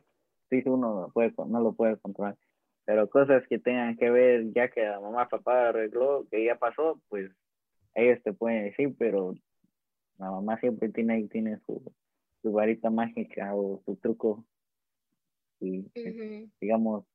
sí 0.50 0.64
uno 0.66 1.12
puede, 1.14 1.34
no 1.48 1.60
lo 1.60 1.74
puede 1.74 1.98
controlar 1.98 2.36
pero 2.86 3.10
cosas 3.10 3.46
que 3.48 3.58
tengan 3.60 3.98
que 3.98 4.10
ver, 4.10 4.54
ya 4.54 4.70
que 4.70 4.84
la 4.84 5.00
mamá, 5.00 5.28
papá 5.28 5.70
arregló, 5.70 6.28
que 6.30 6.46
ya 6.46 6.56
pasó, 6.56 7.02
pues 7.10 7.32
ellos 7.96 8.22
te 8.24 8.32
pueden 8.32 8.66
decir, 8.66 8.96
pero 8.98 9.34
la 10.20 10.30
mamá 10.30 10.60
siempre 10.60 10.90
tiene, 10.90 11.28
tiene 11.28 11.58
su, 11.66 11.82
su 12.42 12.52
varita 12.52 12.92
mágica 12.92 13.56
o 13.56 13.82
su 13.86 13.96
truco. 13.96 14.46
Y 15.60 15.90
digamos, 16.62 17.06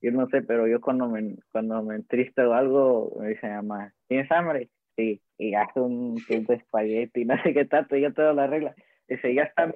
yo 0.00 0.12
no 0.12 0.28
sé, 0.28 0.42
pero 0.42 0.68
yo 0.68 0.80
cuando 0.80 1.08
me, 1.08 1.36
cuando 1.50 1.82
me 1.82 1.96
entristo 1.96 2.48
o 2.48 2.52
algo, 2.52 3.16
me 3.18 3.30
dice 3.30 3.48
mamá, 3.48 3.92
¿tienes 4.06 4.30
hambre? 4.30 4.70
Sí, 4.96 5.20
y 5.36 5.54
hace 5.54 5.80
un 5.80 6.16
tiempo 6.26 6.52
espagueti, 6.52 7.24
no 7.24 7.34
sé 7.42 7.52
qué 7.54 7.64
tanto, 7.64 7.96
yo 7.96 8.12
todo 8.14 8.32
la 8.34 8.46
regla. 8.46 8.74
Dice, 9.08 9.34
ya 9.34 9.42
está. 9.42 9.74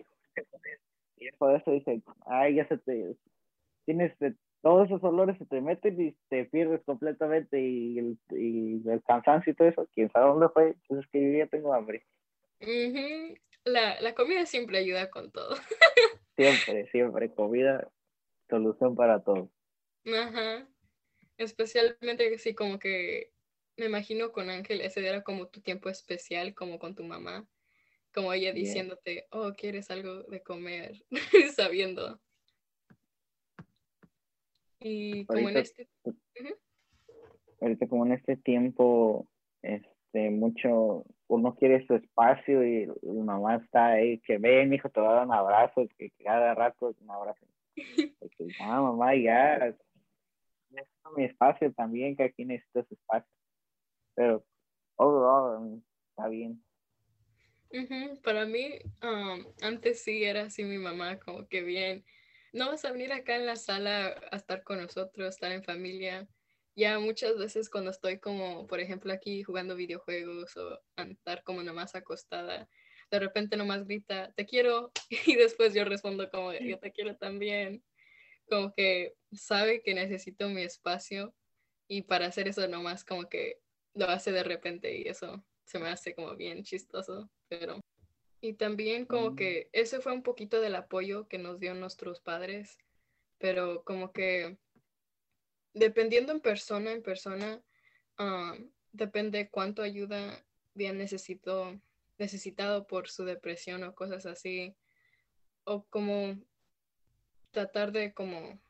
Y 1.17 1.31
por 1.33 1.55
eso 1.55 1.71
dice, 1.71 2.03
ay, 2.27 2.57
ya 2.57 2.69
se 2.69 2.79
te, 2.79 3.17
tienes, 3.85 4.13
todos 4.61 4.87
esos 4.87 5.03
olores 5.05 5.39
se 5.39 5.47
te 5.47 5.61
meten 5.61 6.01
y 6.01 6.13
te 6.29 6.45
pierdes 6.45 6.83
completamente 6.85 7.61
y 7.61 7.99
el, 7.99 8.19
y 8.31 8.89
el 8.89 9.03
cansancio 9.03 9.53
y 9.53 9.57
todo 9.57 9.69
eso, 9.69 9.89
quién 9.95 10.11
sabe 10.11 10.27
dónde 10.27 10.49
fue, 10.51 10.69
entonces 10.69 11.07
es 11.07 11.11
que 11.11 11.23
yo 11.23 11.39
ya 11.39 11.47
tengo 11.47 11.73
hambre. 11.73 12.05
la, 13.65 14.01
la 14.01 14.15
comida 14.15 14.45
siempre 14.45 14.79
ayuda 14.79 15.11
con 15.11 15.31
todo. 15.31 15.55
siempre, 16.37 16.87
siempre, 16.91 17.33
comida, 17.33 17.89
solución 18.49 18.95
para 18.95 19.23
todo. 19.23 19.51
Ajá. 20.05 20.67
Especialmente 21.39 22.37
si 22.39 22.55
como 22.55 22.79
que 22.79 23.33
me 23.77 23.87
imagino 23.87 24.33
con 24.33 24.49
Ángel, 24.51 24.81
ese 24.81 25.07
era 25.07 25.23
como 25.23 25.49
tu 25.49 25.61
tiempo 25.61 25.89
especial, 25.89 26.55
como 26.55 26.79
con 26.79 26.95
tu 26.95 27.05
mamá, 27.05 27.47
como 28.17 28.33
ella 28.33 28.53
diciéndote, 28.53 29.27
oh, 29.31 29.53
¿quieres 29.53 29.91
algo 29.91 30.23
de 30.25 30.43
comer? 30.43 31.05
Sabiendo 31.55 32.19
y 34.81 35.25
como 35.27 35.49
en 35.49 35.57
este... 35.57 35.89
Ahorita 37.61 37.89
como 37.89 38.07
en 38.07 38.13
este 38.13 38.37
tiempo, 38.37 39.27
este, 39.63 40.31
mucho, 40.31 41.05
uno 41.27 41.55
quiere 41.57 41.87
su 41.87 41.95
espacio 41.95 42.63
y 42.65 42.87
mi 43.03 43.23
mamá 43.23 43.57
está 43.57 43.93
ahí, 43.93 44.21
que 44.21 44.39
ven, 44.39 44.75
hijo, 44.75 44.91
te 44.91 45.01
va 45.01 45.11
a 45.11 45.15
dar 45.15 45.27
un 45.27 45.33
abrazo, 45.33 45.89
que 45.99 46.11
cada 46.23 46.55
rato 46.55 46.95
un 47.01 47.11
abrazo. 47.11 47.47
ah, 48.61 48.83
mamá, 48.83 49.17
ya, 49.17 49.75
necesito 50.71 51.11
mi 51.17 51.25
espacio 51.25 51.73
también, 51.73 52.15
que 52.15 52.25
aquí 52.25 52.45
necesito 52.45 52.85
su 52.85 52.95
espacio. 52.95 53.33
Pero, 54.15 54.45
overall, 54.97 55.83
está 56.11 56.29
bien. 56.29 56.63
Para 58.23 58.47
mí, 58.47 58.79
um, 59.03 59.45
antes 59.61 60.03
sí 60.03 60.25
era 60.25 60.43
así 60.43 60.65
mi 60.65 60.79
mamá, 60.79 61.19
como 61.19 61.47
que 61.49 61.63
bien, 61.63 62.05
no 62.53 62.69
vas 62.69 62.85
a 62.85 62.93
venir 62.93 63.13
acá 63.13 63.37
en 63.37 63.47
la 63.47 63.57
sala 63.57 64.21
a 64.31 64.37
estar 64.37 64.63
con 64.63 64.81
nosotros, 64.81 65.29
estar 65.29 65.53
en 65.53 65.65
familia. 65.65 66.29
Ya 66.75 66.99
muchas 66.99 67.39
veces 67.39 67.71
cuando 67.71 67.91
estoy 67.91 68.19
como, 68.19 68.67
por 68.67 68.81
ejemplo, 68.81 69.13
aquí 69.13 69.43
jugando 69.43 69.77
videojuegos 69.77 70.57
o 70.57 70.81
estar 70.97 71.43
como 71.43 71.63
nomás 71.63 71.95
acostada, 71.95 72.69
de 73.11 73.19
repente 73.19 73.57
nomás 73.57 73.85
grita, 73.85 74.33
te 74.33 74.47
quiero, 74.47 74.93
y 75.27 75.37
después 75.37 75.75
yo 75.75 75.85
respondo 75.85 76.31
como, 76.31 76.53
yo 76.53 76.79
te 76.79 76.93
quiero 76.93 77.17
también. 77.17 77.83
Como 78.49 78.73
que 78.75 79.15
sabe 79.33 79.83
que 79.83 79.95
necesito 79.95 80.49
mi 80.49 80.63
espacio 80.63 81.35
y 81.89 82.03
para 82.03 82.27
hacer 82.27 82.49
eso 82.49 82.67
nomás 82.69 83.05
como 83.05 83.29
que 83.29 83.59
lo 83.95 84.09
hace 84.09 84.31
de 84.33 84.45
repente 84.45 84.97
y 84.99 85.09
eso 85.09 85.45
se 85.67 85.79
me 85.79 85.89
hace 85.89 86.15
como 86.15 86.35
bien 86.37 86.63
chistoso, 86.63 87.29
pero... 87.49 87.81
Y 88.41 88.55
también 88.55 89.07
como 89.07 89.31
Mm. 89.33 89.37
que 89.37 89.69
ese 89.73 90.01
fue 90.01 90.13
un 90.13 90.23
poquito 90.23 90.61
del 90.61 90.77
apoyo 90.77 91.27
que 91.27 91.39
nos 91.39 91.59
dio 91.59 91.75
nuestros 91.75 92.21
padres, 92.21 92.79
pero 93.39 93.83
como 93.83 94.13
que 94.13 94.59
dependiendo 95.75 96.33
en 96.33 96.41
persona, 96.41 96.93
en 96.93 97.03
persona, 97.03 97.63
ah, 98.19 98.57
depende 98.93 99.51
cuánto 99.51 99.83
ayuda 99.83 100.45
bien 100.75 100.99
necesitó, 100.99 101.79
necesitado 102.19 102.87
por 102.87 103.09
su 103.09 103.25
depresión 103.25 103.83
o 103.83 103.95
cosas 103.95 104.27
así, 104.27 104.77
o 105.65 105.85
como 105.85 106.39
tratar 107.51 107.91
de 107.91 108.15
como 108.15 108.61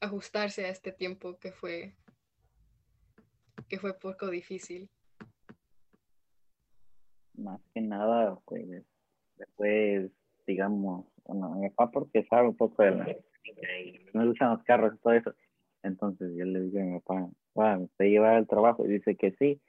ajustarse 0.00 0.64
a 0.64 0.68
este 0.70 0.92
tiempo 0.92 1.38
que 1.38 1.52
fue 1.52 1.96
que 3.68 3.78
fue 3.78 3.98
poco 3.98 4.28
difícil. 4.30 4.88
Más 7.38 7.60
que 7.72 7.80
nada, 7.80 8.38
pues, 8.44 8.84
después, 9.36 10.10
digamos, 10.46 11.06
bueno, 11.24 11.50
mi 11.54 11.70
papá 11.70 11.90
porque 11.92 12.24
sabe 12.24 12.48
un 12.48 12.56
poco 12.56 12.82
de 12.82 12.90
la 12.92 13.16
me 14.12 14.26
gustan 14.26 14.50
los 14.50 14.62
carros 14.64 14.94
y 14.94 14.98
todo 14.98 15.12
eso. 15.12 15.34
Entonces 15.82 16.34
yo 16.36 16.44
le 16.44 16.60
digo 16.62 16.80
a 16.80 16.82
mi 16.82 16.98
papá, 17.00 17.28
"Papá, 17.54 17.80
¿te 17.96 18.10
lleva 18.10 18.36
al 18.36 18.46
trabajo? 18.46 18.84
Y 18.84 18.88
dice 18.88 19.16
que 19.16 19.32
sí, 19.32 19.60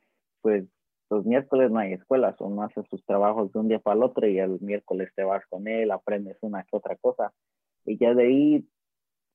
pues 0.42 0.66
los 1.10 1.26
miércoles 1.26 1.72
no 1.72 1.80
hay 1.80 1.94
escuela, 1.94 2.36
o 2.40 2.50
no 2.50 2.64
haces 2.64 2.88
tus 2.88 3.04
trabajos 3.06 3.52
de 3.52 3.60
un 3.60 3.68
día 3.68 3.80
para 3.80 3.98
el 3.98 4.04
otro 4.04 4.28
y 4.28 4.40
el 4.40 4.60
miércoles 4.62 5.12
te 5.16 5.24
vas 5.24 5.46
con 5.48 5.68
él, 5.68 5.92
aprendes 5.92 6.38
una 6.42 6.64
que 6.64 6.78
otra 6.78 6.96
cosa. 6.98 7.34
Y 7.86 7.98
ya 7.98 8.14
de 8.14 8.24
ahí, 8.24 8.68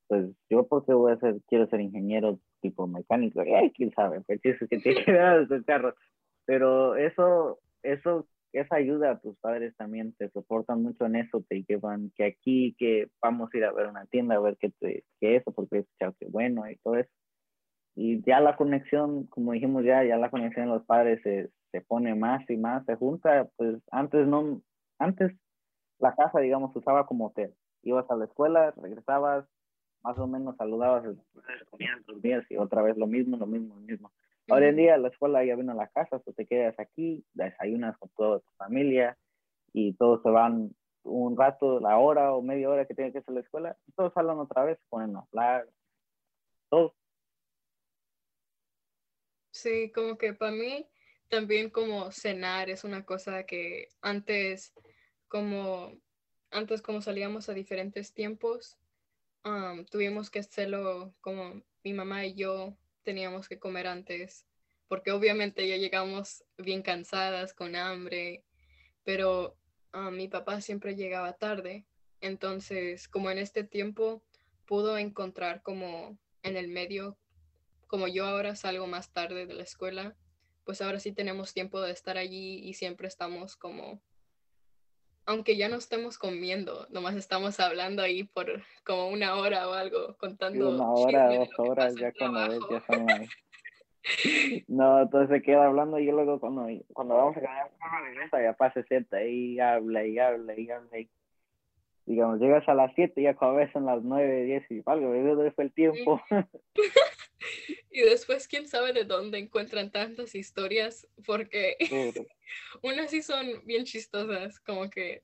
pues 0.06 0.26
yo 0.48 0.66
porque 0.66 0.92
voy 0.92 1.12
a 1.12 1.16
ser, 1.18 1.40
quiero 1.48 1.66
ser 1.66 1.80
ingeniero 1.80 2.38
tipo 2.60 2.86
mecánico, 2.86 3.40
ay, 3.40 3.70
quién 3.72 3.92
sabe, 3.92 4.20
pues 4.22 4.40
eso 4.44 4.66
que 4.68 4.78
te 4.78 4.94
quedas 5.04 5.48
el 5.50 5.64
carro. 5.64 5.94
Pero 6.46 6.94
eso, 6.96 7.58
eso, 7.84 8.26
esa 8.52 8.76
ayuda 8.76 9.12
a 9.12 9.18
tus 9.20 9.36
padres 9.38 9.76
también 9.76 10.14
te 10.14 10.30
soportan 10.30 10.82
mucho 10.82 11.06
en 11.06 11.16
eso, 11.16 11.44
te 11.48 11.64
llevan 11.64 12.12
que 12.16 12.24
aquí, 12.24 12.74
que 12.78 13.08
vamos 13.22 13.50
a 13.52 13.56
ir 13.56 13.64
a 13.64 13.72
ver 13.72 13.88
una 13.88 14.06
tienda, 14.06 14.36
a 14.36 14.40
ver 14.40 14.56
qué, 14.58 14.70
te, 14.70 15.04
qué 15.20 15.36
eso, 15.36 15.52
porque 15.52 15.78
es 15.78 15.86
que 16.18 16.26
bueno 16.26 16.68
y 16.68 16.76
todo 16.78 16.96
eso. 16.96 17.10
Y 17.96 18.22
ya 18.24 18.40
la 18.40 18.56
conexión, 18.56 19.26
como 19.26 19.52
dijimos 19.52 19.84
ya, 19.84 20.04
ya 20.04 20.16
la 20.16 20.30
conexión 20.30 20.66
de 20.66 20.72
los 20.72 20.84
padres 20.84 21.20
se, 21.22 21.50
se 21.70 21.80
pone 21.80 22.14
más 22.14 22.48
y 22.50 22.56
más, 22.56 22.84
se 22.86 22.96
junta, 22.96 23.48
pues 23.56 23.76
antes 23.90 24.26
no, 24.26 24.62
antes 24.98 25.32
la 25.98 26.14
casa, 26.14 26.40
digamos, 26.40 26.74
usaba 26.74 27.06
como 27.06 27.26
hotel. 27.26 27.54
Ibas 27.82 28.10
a 28.10 28.16
la 28.16 28.24
escuela, 28.24 28.72
regresabas, 28.76 29.46
más 30.02 30.18
o 30.18 30.26
menos 30.26 30.56
saludabas, 30.56 31.04
comías, 31.70 32.04
dormías 32.06 32.44
y 32.50 32.56
otra 32.56 32.82
vez 32.82 32.96
lo 32.96 33.06
mismo, 33.06 33.36
lo 33.36 33.46
mismo, 33.46 33.74
lo 33.76 33.80
mismo. 33.80 34.12
Ahora 34.48 34.68
en 34.68 34.76
día 34.76 34.98
la 34.98 35.08
escuela 35.08 35.44
ya 35.44 35.56
vino 35.56 35.72
a 35.72 35.76
la 35.76 35.88
casa, 35.88 36.18
pues 36.18 36.36
te 36.36 36.46
quedas 36.46 36.78
aquí, 36.78 37.24
desayunas 37.32 37.96
con 37.98 38.10
toda 38.10 38.40
tu 38.40 38.50
familia 38.56 39.16
y 39.72 39.94
todos 39.94 40.22
se 40.22 40.30
van 40.30 40.74
un 41.02 41.36
rato, 41.36 41.80
la 41.80 41.98
hora 41.98 42.32
o 42.34 42.42
media 42.42 42.68
hora 42.68 42.86
que 42.86 42.94
tienen 42.94 43.12
que 43.12 43.22
a 43.26 43.32
la 43.32 43.40
escuela, 43.40 43.76
todos 43.96 44.12
salen 44.12 44.38
otra 44.38 44.64
vez, 44.64 44.78
ponen 44.88 45.16
a 45.16 45.20
hablar, 45.20 45.68
todos. 46.68 46.92
Sí, 49.50 49.92
como 49.92 50.18
que 50.18 50.34
para 50.34 50.52
mí 50.52 50.88
también 51.28 51.70
como 51.70 52.10
cenar 52.10 52.70
es 52.70 52.84
una 52.84 53.04
cosa 53.04 53.44
que 53.44 53.88
antes 54.02 54.74
como 55.28 55.92
antes 56.50 56.82
como 56.82 57.00
salíamos 57.00 57.48
a 57.48 57.54
diferentes 57.54 58.14
tiempos, 58.14 58.78
um, 59.44 59.84
tuvimos 59.86 60.30
que 60.30 60.38
hacerlo 60.38 61.14
como 61.20 61.62
mi 61.82 61.92
mamá 61.92 62.24
y 62.26 62.34
yo 62.34 62.76
teníamos 63.04 63.48
que 63.48 63.58
comer 63.58 63.86
antes, 63.86 64.46
porque 64.88 65.12
obviamente 65.12 65.68
ya 65.68 65.76
llegamos 65.76 66.44
bien 66.58 66.82
cansadas, 66.82 67.54
con 67.54 67.76
hambre, 67.76 68.44
pero 69.04 69.56
uh, 69.92 70.10
mi 70.10 70.28
papá 70.28 70.60
siempre 70.60 70.96
llegaba 70.96 71.34
tarde, 71.34 71.86
entonces 72.20 73.08
como 73.08 73.30
en 73.30 73.38
este 73.38 73.64
tiempo 73.64 74.22
pudo 74.66 74.98
encontrar 74.98 75.62
como 75.62 76.18
en 76.42 76.56
el 76.56 76.68
medio, 76.68 77.18
como 77.86 78.08
yo 78.08 78.26
ahora 78.26 78.56
salgo 78.56 78.86
más 78.86 79.12
tarde 79.12 79.46
de 79.46 79.54
la 79.54 79.62
escuela, 79.62 80.16
pues 80.64 80.80
ahora 80.80 80.98
sí 80.98 81.12
tenemos 81.12 81.52
tiempo 81.52 81.80
de 81.80 81.92
estar 81.92 82.16
allí 82.16 82.60
y 82.64 82.74
siempre 82.74 83.06
estamos 83.06 83.56
como 83.56 84.02
aunque 85.26 85.56
ya 85.56 85.68
no 85.68 85.76
estemos 85.76 86.18
comiendo, 86.18 86.86
nomás 86.90 87.16
estamos 87.16 87.58
hablando 87.60 88.02
ahí 88.02 88.24
por 88.24 88.62
como 88.84 89.08
una 89.08 89.36
hora 89.36 89.68
o 89.68 89.72
algo, 89.72 90.16
contando. 90.18 90.70
Una 90.70 90.90
hora, 90.90 91.34
dos 91.34 91.48
horas, 91.58 91.94
ya 91.96 92.12
cuando 92.12 92.48
ves, 92.48 92.60
ya 92.70 92.80
son 92.86 93.06
las... 93.06 93.28
No, 94.68 95.00
entonces 95.00 95.30
se 95.30 95.42
queda 95.42 95.64
hablando 95.64 95.98
y 95.98 96.04
yo 96.04 96.12
luego 96.12 96.38
cuando, 96.38 96.66
cuando 96.92 97.16
vamos 97.16 97.36
a 97.38 97.40
ganar 97.40 97.70
regresa, 98.04 98.42
ya 98.42 98.52
pasa, 98.52 98.82
se 98.82 98.88
sienta 98.88 99.24
y 99.24 99.58
habla 99.58 100.04
y 100.04 100.18
habla 100.18 100.58
y 100.58 100.70
habla 100.70 100.98
y 100.98 101.08
digamos, 102.06 102.40
llegas 102.40 102.68
a 102.68 102.74
las 102.74 102.92
7 102.94 103.20
y 103.20 103.24
ves 103.24 103.72
son 103.72 103.86
las 103.86 104.02
9, 104.02 104.44
10 104.44 104.70
y 104.70 104.82
algo, 104.86 105.12
¿dónde 105.12 105.52
fue 105.52 105.64
el 105.64 105.72
tiempo? 105.72 106.20
y 107.90 108.00
después 108.02 108.46
quién 108.48 108.68
sabe 108.68 108.92
de 108.92 109.04
dónde 109.04 109.38
encuentran 109.38 109.90
tantas 109.90 110.34
historias, 110.34 111.08
porque 111.26 111.76
unas 112.82 113.10
sí 113.10 113.22
son 113.22 113.46
bien 113.64 113.84
chistosas, 113.84 114.60
como 114.60 114.90
que 114.90 115.22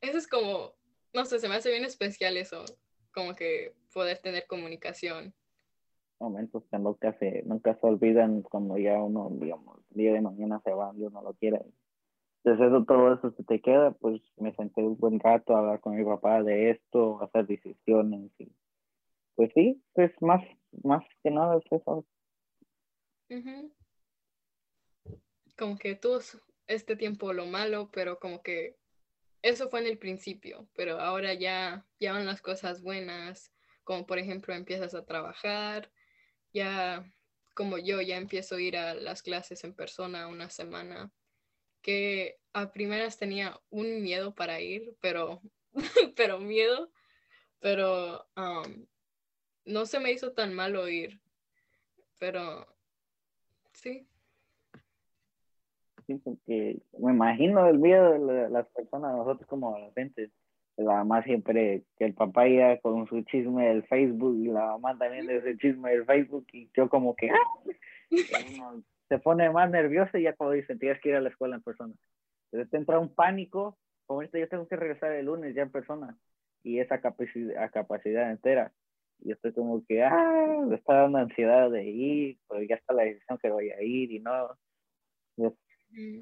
eso 0.00 0.18
es 0.18 0.28
como, 0.28 0.74
no 1.12 1.24
sé, 1.24 1.38
se 1.38 1.48
me 1.48 1.56
hace 1.56 1.70
bien 1.70 1.84
especial 1.84 2.36
eso, 2.36 2.64
como 3.12 3.34
que 3.34 3.72
poder 3.92 4.18
tener 4.18 4.46
comunicación. 4.46 5.34
Momentos 6.18 6.62
que 6.70 6.78
nunca 6.78 7.12
se, 7.18 7.42
nunca 7.44 7.74
se 7.78 7.86
olvidan 7.86 8.42
cuando 8.42 8.78
ya 8.78 9.02
uno, 9.02 9.28
digamos, 9.32 9.80
día 9.90 10.12
de 10.12 10.20
mañana 10.20 10.60
se 10.64 10.72
va 10.72 10.92
y 10.96 11.02
uno 11.02 11.20
lo 11.20 11.34
quiere. 11.34 11.60
Entonces 12.46 12.68
eso, 12.68 12.84
todo 12.84 13.12
eso 13.12 13.32
se 13.32 13.42
te 13.42 13.60
queda, 13.60 13.90
pues 13.90 14.22
me 14.36 14.54
senté 14.54 14.80
un 14.80 14.96
buen 14.96 15.18
rato 15.18 15.56
a 15.56 15.58
hablar 15.58 15.80
con 15.80 15.96
mi 15.96 16.04
papá 16.04 16.44
de 16.44 16.70
esto, 16.70 17.20
hacer 17.20 17.44
decisiones 17.48 18.30
y 18.38 18.52
pues 19.34 19.50
sí, 19.52 19.82
pues 19.94 20.12
más, 20.20 20.44
más 20.84 21.04
que 21.24 21.32
nada 21.32 21.58
es 21.58 21.64
eso. 21.72 22.06
Uh 23.30 23.34
-huh. 23.34 23.72
Como 25.58 25.76
que 25.76 25.96
tuvo 25.96 26.20
este 26.68 26.94
tiempo 26.94 27.32
lo 27.32 27.46
malo, 27.46 27.90
pero 27.92 28.20
como 28.20 28.40
que 28.42 28.76
eso 29.42 29.68
fue 29.68 29.80
en 29.80 29.88
el 29.88 29.98
principio, 29.98 30.68
pero 30.76 31.00
ahora 31.00 31.34
ya, 31.34 31.84
ya 31.98 32.12
van 32.12 32.26
las 32.26 32.42
cosas 32.42 32.80
buenas, 32.80 33.52
como 33.82 34.06
por 34.06 34.20
ejemplo 34.20 34.54
empiezas 34.54 34.94
a 34.94 35.04
trabajar, 35.04 35.90
ya 36.52 37.04
como 37.54 37.76
yo 37.78 38.00
ya 38.02 38.16
empiezo 38.16 38.54
a 38.54 38.60
ir 38.60 38.76
a 38.76 38.94
las 38.94 39.22
clases 39.22 39.64
en 39.64 39.74
persona 39.74 40.28
una 40.28 40.48
semana, 40.48 41.10
que 41.86 42.40
a 42.52 42.72
primeras 42.72 43.16
tenía 43.16 43.60
un 43.70 44.02
miedo 44.02 44.34
para 44.34 44.60
ir, 44.60 44.96
pero, 45.00 45.40
pero 46.16 46.40
miedo, 46.40 46.90
pero 47.60 48.26
um, 48.36 48.86
no 49.64 49.86
se 49.86 50.00
me 50.00 50.10
hizo 50.10 50.32
tan 50.32 50.52
malo 50.52 50.88
ir, 50.88 51.20
pero 52.18 52.66
sí. 53.72 54.08
Sí, 56.08 56.14
porque 56.24 56.82
me 56.98 57.12
imagino 57.12 57.68
el 57.68 57.78
miedo 57.78 58.26
de 58.26 58.50
las 58.50 58.66
personas, 58.70 59.14
nosotros 59.14 59.46
como 59.48 59.76
adolescentes, 59.76 60.32
la 60.76 60.94
mamá 60.94 61.22
siempre, 61.22 61.84
que 61.96 62.06
el 62.06 62.14
papá 62.14 62.48
iba 62.48 62.76
con 62.78 63.06
su 63.06 63.22
chisme 63.22 63.68
del 63.68 63.84
Facebook 63.84 64.36
y 64.38 64.48
la 64.48 64.66
mamá 64.72 64.98
también 64.98 65.28
de 65.28 65.36
ese 65.36 65.56
chisme 65.56 65.92
del 65.92 66.04
Facebook 66.04 66.46
y 66.52 66.68
yo 66.76 66.88
como 66.88 67.14
que 67.14 67.30
¡ah! 67.30 67.36
se 69.08 69.18
pone 69.18 69.50
más 69.50 69.70
nervioso 69.70 70.18
y 70.18 70.22
ya 70.22 70.34
como 70.34 70.50
dicen, 70.50 70.78
tienes 70.78 71.00
que 71.00 71.10
ir 71.10 71.16
a 71.16 71.20
la 71.20 71.28
escuela 71.28 71.56
en 71.56 71.62
persona. 71.62 71.94
Entonces 72.50 72.70
te 72.70 72.76
entra 72.76 72.98
un 72.98 73.14
pánico, 73.14 73.78
como 74.06 74.22
esto 74.22 74.38
yo 74.38 74.48
tengo 74.48 74.66
que 74.68 74.76
regresar 74.76 75.12
el 75.12 75.26
lunes 75.26 75.54
ya 75.54 75.62
en 75.62 75.70
persona 75.70 76.16
y 76.62 76.80
esa 76.80 77.00
capacidad, 77.00 77.70
capacidad 77.70 78.30
entera. 78.30 78.72
Y 79.20 79.32
estoy 79.32 79.52
como 79.52 79.84
que, 79.86 80.02
ah, 80.02 80.64
me 80.66 80.76
está 80.76 80.94
dando 80.94 81.18
ansiedad 81.18 81.70
de 81.70 81.84
ir, 81.84 82.38
pero 82.48 82.62
ya 82.62 82.74
está 82.74 82.92
la 82.92 83.04
decisión 83.04 83.38
que 83.38 83.50
voy 83.50 83.70
a 83.70 83.80
ir 83.82 84.12
y 84.12 84.18
no. 84.20 84.58
Pues, 85.36 85.54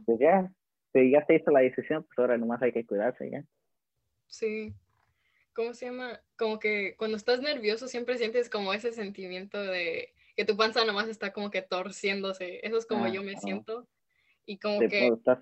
pues 0.04 0.18
ya, 0.20 0.52
si 0.92 1.10
ya 1.10 1.24
se 1.26 1.36
hizo 1.36 1.50
la 1.50 1.60
decisión, 1.60 2.04
pues 2.04 2.18
ahora 2.18 2.38
nomás 2.38 2.62
hay 2.62 2.72
que 2.72 2.86
cuidarse 2.86 3.30
ya. 3.30 3.44
Sí. 4.26 4.74
¿Cómo 5.54 5.72
se 5.74 5.86
llama? 5.86 6.20
Como 6.36 6.58
que 6.58 6.94
cuando 6.96 7.16
estás 7.16 7.40
nervioso 7.40 7.88
siempre 7.88 8.18
sientes 8.18 8.50
como 8.50 8.72
ese 8.72 8.92
sentimiento 8.92 9.62
de 9.62 10.12
que 10.36 10.44
tu 10.44 10.56
panza 10.56 10.84
nomás 10.84 11.08
está 11.08 11.32
como 11.32 11.50
que 11.50 11.62
torciéndose. 11.62 12.60
Eso 12.62 12.78
es 12.78 12.86
como 12.86 13.04
ah, 13.04 13.08
yo 13.08 13.22
me 13.22 13.34
ah. 13.34 13.40
siento. 13.40 13.88
Y 14.46 14.58
como 14.58 14.80
que... 14.80 15.08
Estás, 15.08 15.38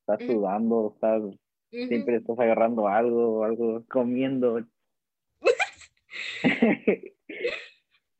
estás 0.00 0.26
sudando, 0.26 0.92
estás, 0.94 1.22
uh 1.22 1.36
-huh. 1.70 1.88
siempre 1.88 2.16
estás 2.16 2.38
agarrando 2.38 2.88
algo, 2.88 3.44
algo, 3.44 3.84
comiendo. 3.88 4.64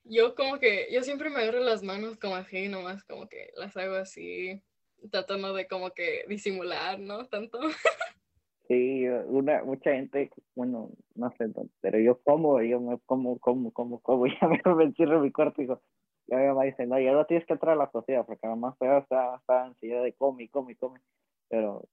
yo 0.04 0.34
como 0.34 0.58
que, 0.58 0.88
yo 0.90 1.02
siempre 1.02 1.30
me 1.30 1.40
agarro 1.40 1.60
las 1.60 1.82
manos 1.82 2.18
como 2.18 2.36
así, 2.36 2.68
nomás 2.68 3.04
como 3.04 3.28
que 3.28 3.50
las 3.56 3.76
hago 3.76 3.96
así, 3.96 4.62
tratando 5.10 5.54
de 5.54 5.66
como 5.66 5.90
que 5.90 6.24
disimular, 6.28 6.98
¿no? 6.98 7.26
Tanto. 7.26 7.58
Sí, 8.68 9.08
una, 9.08 9.64
mucha 9.64 9.92
gente, 9.92 10.30
bueno, 10.54 10.90
no 11.14 11.30
sé, 11.38 11.46
pero 11.80 11.98
yo 11.98 12.20
como, 12.22 12.60
yo 12.62 12.78
me 12.80 12.98
como, 13.06 13.38
como, 13.38 13.72
como, 13.72 14.00
como, 14.00 14.26
ya 14.40 14.46
me, 14.46 14.60
me 14.74 15.20
mi 15.20 15.32
cuarto 15.32 15.62
y 15.62 15.64
digo, 15.64 15.80
ya 16.26 16.36
me 16.54 16.66
dicen, 16.66 16.90
no, 16.90 17.00
ya 17.00 17.12
no 17.12 17.24
tienes 17.24 17.46
que 17.46 17.54
entrar 17.54 17.72
a 17.72 17.84
la 17.84 17.90
sociedad, 17.90 18.26
porque 18.26 18.46
además 18.46 18.74
pero 18.78 18.98
está, 18.98 19.36
está 19.36 19.64
ansiedad 19.64 20.02
de 20.02 20.12
come, 20.12 20.50
come, 20.50 20.76
come, 20.76 21.00
pero 21.48 21.88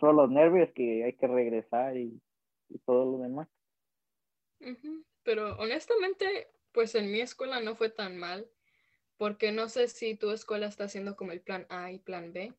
son 0.00 0.16
los 0.16 0.30
nervios 0.30 0.70
que 0.74 1.04
hay 1.04 1.14
que 1.14 1.26
regresar 1.26 1.96
y, 1.96 2.20
todo 2.84 3.16
lo 3.16 3.22
demás. 3.22 3.48
Pero 5.24 5.56
honestamente, 5.58 6.48
pues 6.72 6.94
en 6.94 7.10
mi 7.10 7.20
escuela 7.20 7.60
no 7.60 7.74
fue 7.74 7.90
tan 7.90 8.16
mal, 8.16 8.48
porque 9.16 9.50
no 9.50 9.68
sé 9.68 9.88
si 9.88 10.14
tu 10.14 10.30
escuela 10.30 10.66
está 10.66 10.84
haciendo 10.84 11.16
como 11.16 11.32
el 11.32 11.40
plan 11.40 11.66
A 11.68 11.90
y 11.90 11.98
plan 11.98 12.32
B. 12.32 12.54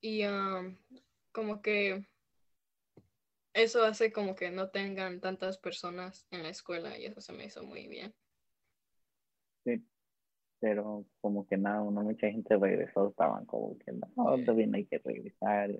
Y 0.00 0.24
como 1.32 1.62
que 1.62 2.06
eso 3.54 3.84
hace 3.84 4.12
como 4.12 4.34
que 4.34 4.50
no 4.50 4.70
tengan 4.70 5.20
tantas 5.20 5.58
personas 5.58 6.26
en 6.30 6.42
la 6.42 6.48
escuela 6.48 6.98
y 6.98 7.06
eso 7.06 7.20
se 7.20 7.32
me 7.32 7.44
hizo 7.44 7.62
muy 7.64 7.86
bien. 7.88 8.14
Sí, 9.64 9.84
pero 10.60 11.04
como 11.20 11.46
que 11.46 11.56
nada, 11.56 11.78
no 11.78 11.90
mucha 11.90 12.30
gente 12.30 12.56
regresó, 12.56 13.08
estaban 13.08 13.44
como 13.46 13.78
que 13.78 13.92
no, 13.92 14.44
también 14.44 14.74
hay 14.74 14.86
que 14.86 14.98
regresar. 14.98 15.70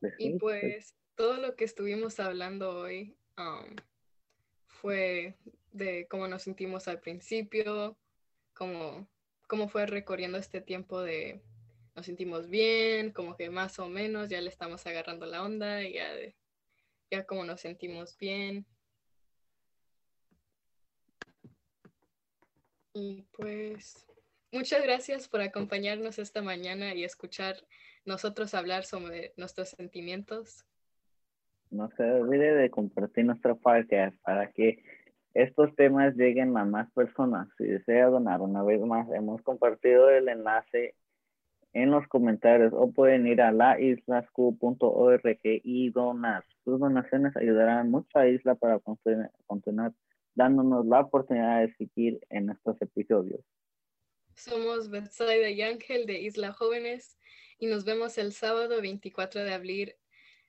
Pues 0.00 0.14
y 0.18 0.38
pues, 0.38 0.60
pues 0.60 0.96
todo 1.14 1.38
lo 1.38 1.56
que 1.56 1.64
estuvimos 1.64 2.18
hablando 2.20 2.78
hoy 2.78 3.16
um, 3.38 3.76
fue 4.66 5.36
de 5.72 6.06
cómo 6.08 6.28
nos 6.28 6.42
sentimos 6.42 6.88
al 6.88 7.00
principio, 7.00 7.96
cómo, 8.52 9.08
cómo 9.52 9.68
fue 9.68 9.84
recorriendo 9.84 10.38
este 10.38 10.62
tiempo 10.62 11.02
de 11.02 11.42
nos 11.94 12.06
sentimos 12.06 12.48
bien, 12.48 13.12
como 13.12 13.36
que 13.36 13.50
más 13.50 13.78
o 13.78 13.86
menos 13.86 14.30
ya 14.30 14.40
le 14.40 14.48
estamos 14.48 14.86
agarrando 14.86 15.26
la 15.26 15.42
onda 15.42 15.82
y 15.82 15.92
ya, 15.92 16.08
ya 17.10 17.26
como 17.26 17.44
nos 17.44 17.60
sentimos 17.60 18.16
bien. 18.16 18.64
Y 22.94 23.26
pues 23.36 24.06
muchas 24.50 24.82
gracias 24.82 25.28
por 25.28 25.42
acompañarnos 25.42 26.18
esta 26.18 26.40
mañana 26.40 26.94
y 26.94 27.04
escuchar 27.04 27.56
nosotros 28.06 28.54
hablar 28.54 28.86
sobre 28.86 29.34
nuestros 29.36 29.68
sentimientos. 29.68 30.64
No 31.68 31.90
se 31.90 32.04
olvide 32.04 32.54
de 32.54 32.70
compartir 32.70 33.26
nuestro 33.26 33.58
podcast 33.58 34.16
para 34.22 34.50
que 34.50 34.82
estos 35.34 35.74
temas 35.76 36.14
lleguen 36.16 36.56
a 36.56 36.64
más 36.64 36.90
personas. 36.92 37.48
Si 37.58 37.64
desea 37.64 38.06
donar 38.06 38.40
una 38.40 38.62
vez 38.62 38.80
más, 38.80 39.08
hemos 39.10 39.42
compartido 39.42 40.10
el 40.10 40.28
enlace 40.28 40.94
en 41.72 41.90
los 41.90 42.06
comentarios 42.08 42.72
o 42.74 42.90
pueden 42.92 43.26
ir 43.26 43.40
a 43.40 43.50
laislasq.org 43.52 45.30
y 45.42 45.90
donar. 45.90 46.44
Sus 46.64 46.78
donaciones 46.78 47.36
ayudarán 47.36 47.90
mucho 47.90 48.18
a 48.18 48.28
Isla 48.28 48.54
para 48.54 48.78
continuar 49.46 49.92
dándonos 50.34 50.86
la 50.86 51.00
oportunidad 51.00 51.60
de 51.60 51.74
seguir 51.74 52.20
en 52.30 52.50
estos 52.50 52.80
episodios. 52.80 53.40
Somos 54.34 54.90
Betsaida 54.90 55.50
y 55.50 55.62
Ángel 55.62 56.06
de 56.06 56.20
Isla 56.20 56.52
Jóvenes 56.52 57.18
y 57.58 57.66
nos 57.66 57.84
vemos 57.84 58.18
el 58.18 58.32
sábado 58.32 58.80
24 58.80 59.44
de 59.44 59.52
abril 59.52 59.94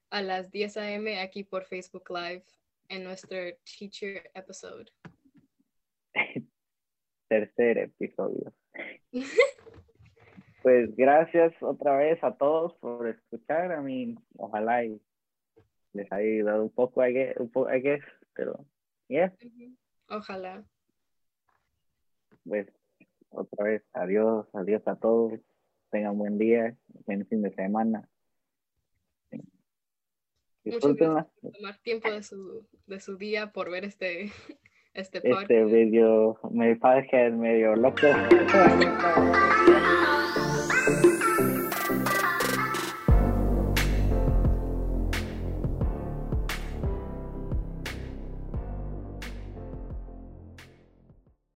a 0.09 0.21
las 0.21 0.51
10 0.51 0.77
a.m. 0.77 1.19
aquí 1.19 1.43
por 1.43 1.65
Facebook 1.65 2.09
Live 2.09 2.45
en 2.93 3.03
nuestro 3.03 3.37
Teacher 3.65 4.29
Episode. 4.35 4.85
Tercer 7.27 7.77
episodio. 7.79 8.53
pues 10.61 10.95
gracias 10.95 11.53
otra 11.61 11.97
vez 11.97 12.23
a 12.23 12.35
todos 12.37 12.75
por 12.75 13.07
escuchar. 13.07 13.71
A 13.71 13.81
mí, 13.81 14.15
ojalá 14.37 14.85
y 14.85 15.01
les 15.93 16.11
haya 16.11 16.23
ayudado 16.23 16.63
un 16.63 16.69
poco, 16.69 17.03
I 17.03 17.13
guess, 17.13 17.37
un 17.37 17.49
poco, 17.49 17.73
I 17.73 17.81
guess 17.81 18.03
pero 18.35 18.63
yeah. 19.09 19.33
Ojalá. 20.09 20.63
Pues 22.43 22.67
otra 23.29 23.63
vez, 23.65 23.83
adiós, 23.93 24.47
adiós 24.53 24.87
a 24.87 24.95
todos. 24.97 25.39
Tengan 25.89 26.17
buen 26.17 26.37
día, 26.37 26.77
buen 27.05 27.25
fin 27.25 27.41
de 27.41 27.53
semana. 27.55 28.07
Muchas 30.65 30.95
gracias 30.95 31.27
por 31.41 31.51
tomar 31.51 31.77
tiempo 31.79 32.11
de 32.11 32.23
su, 32.23 32.65
de 32.87 32.99
su 32.99 33.17
día 33.17 33.51
por 33.51 33.69
ver 33.69 33.85
este, 33.85 34.23
este 34.93 35.21
Este 35.23 35.65
video 35.65 36.39
me 36.51 36.75
parece 36.75 37.29
medio 37.31 37.75
loco. 37.75 38.01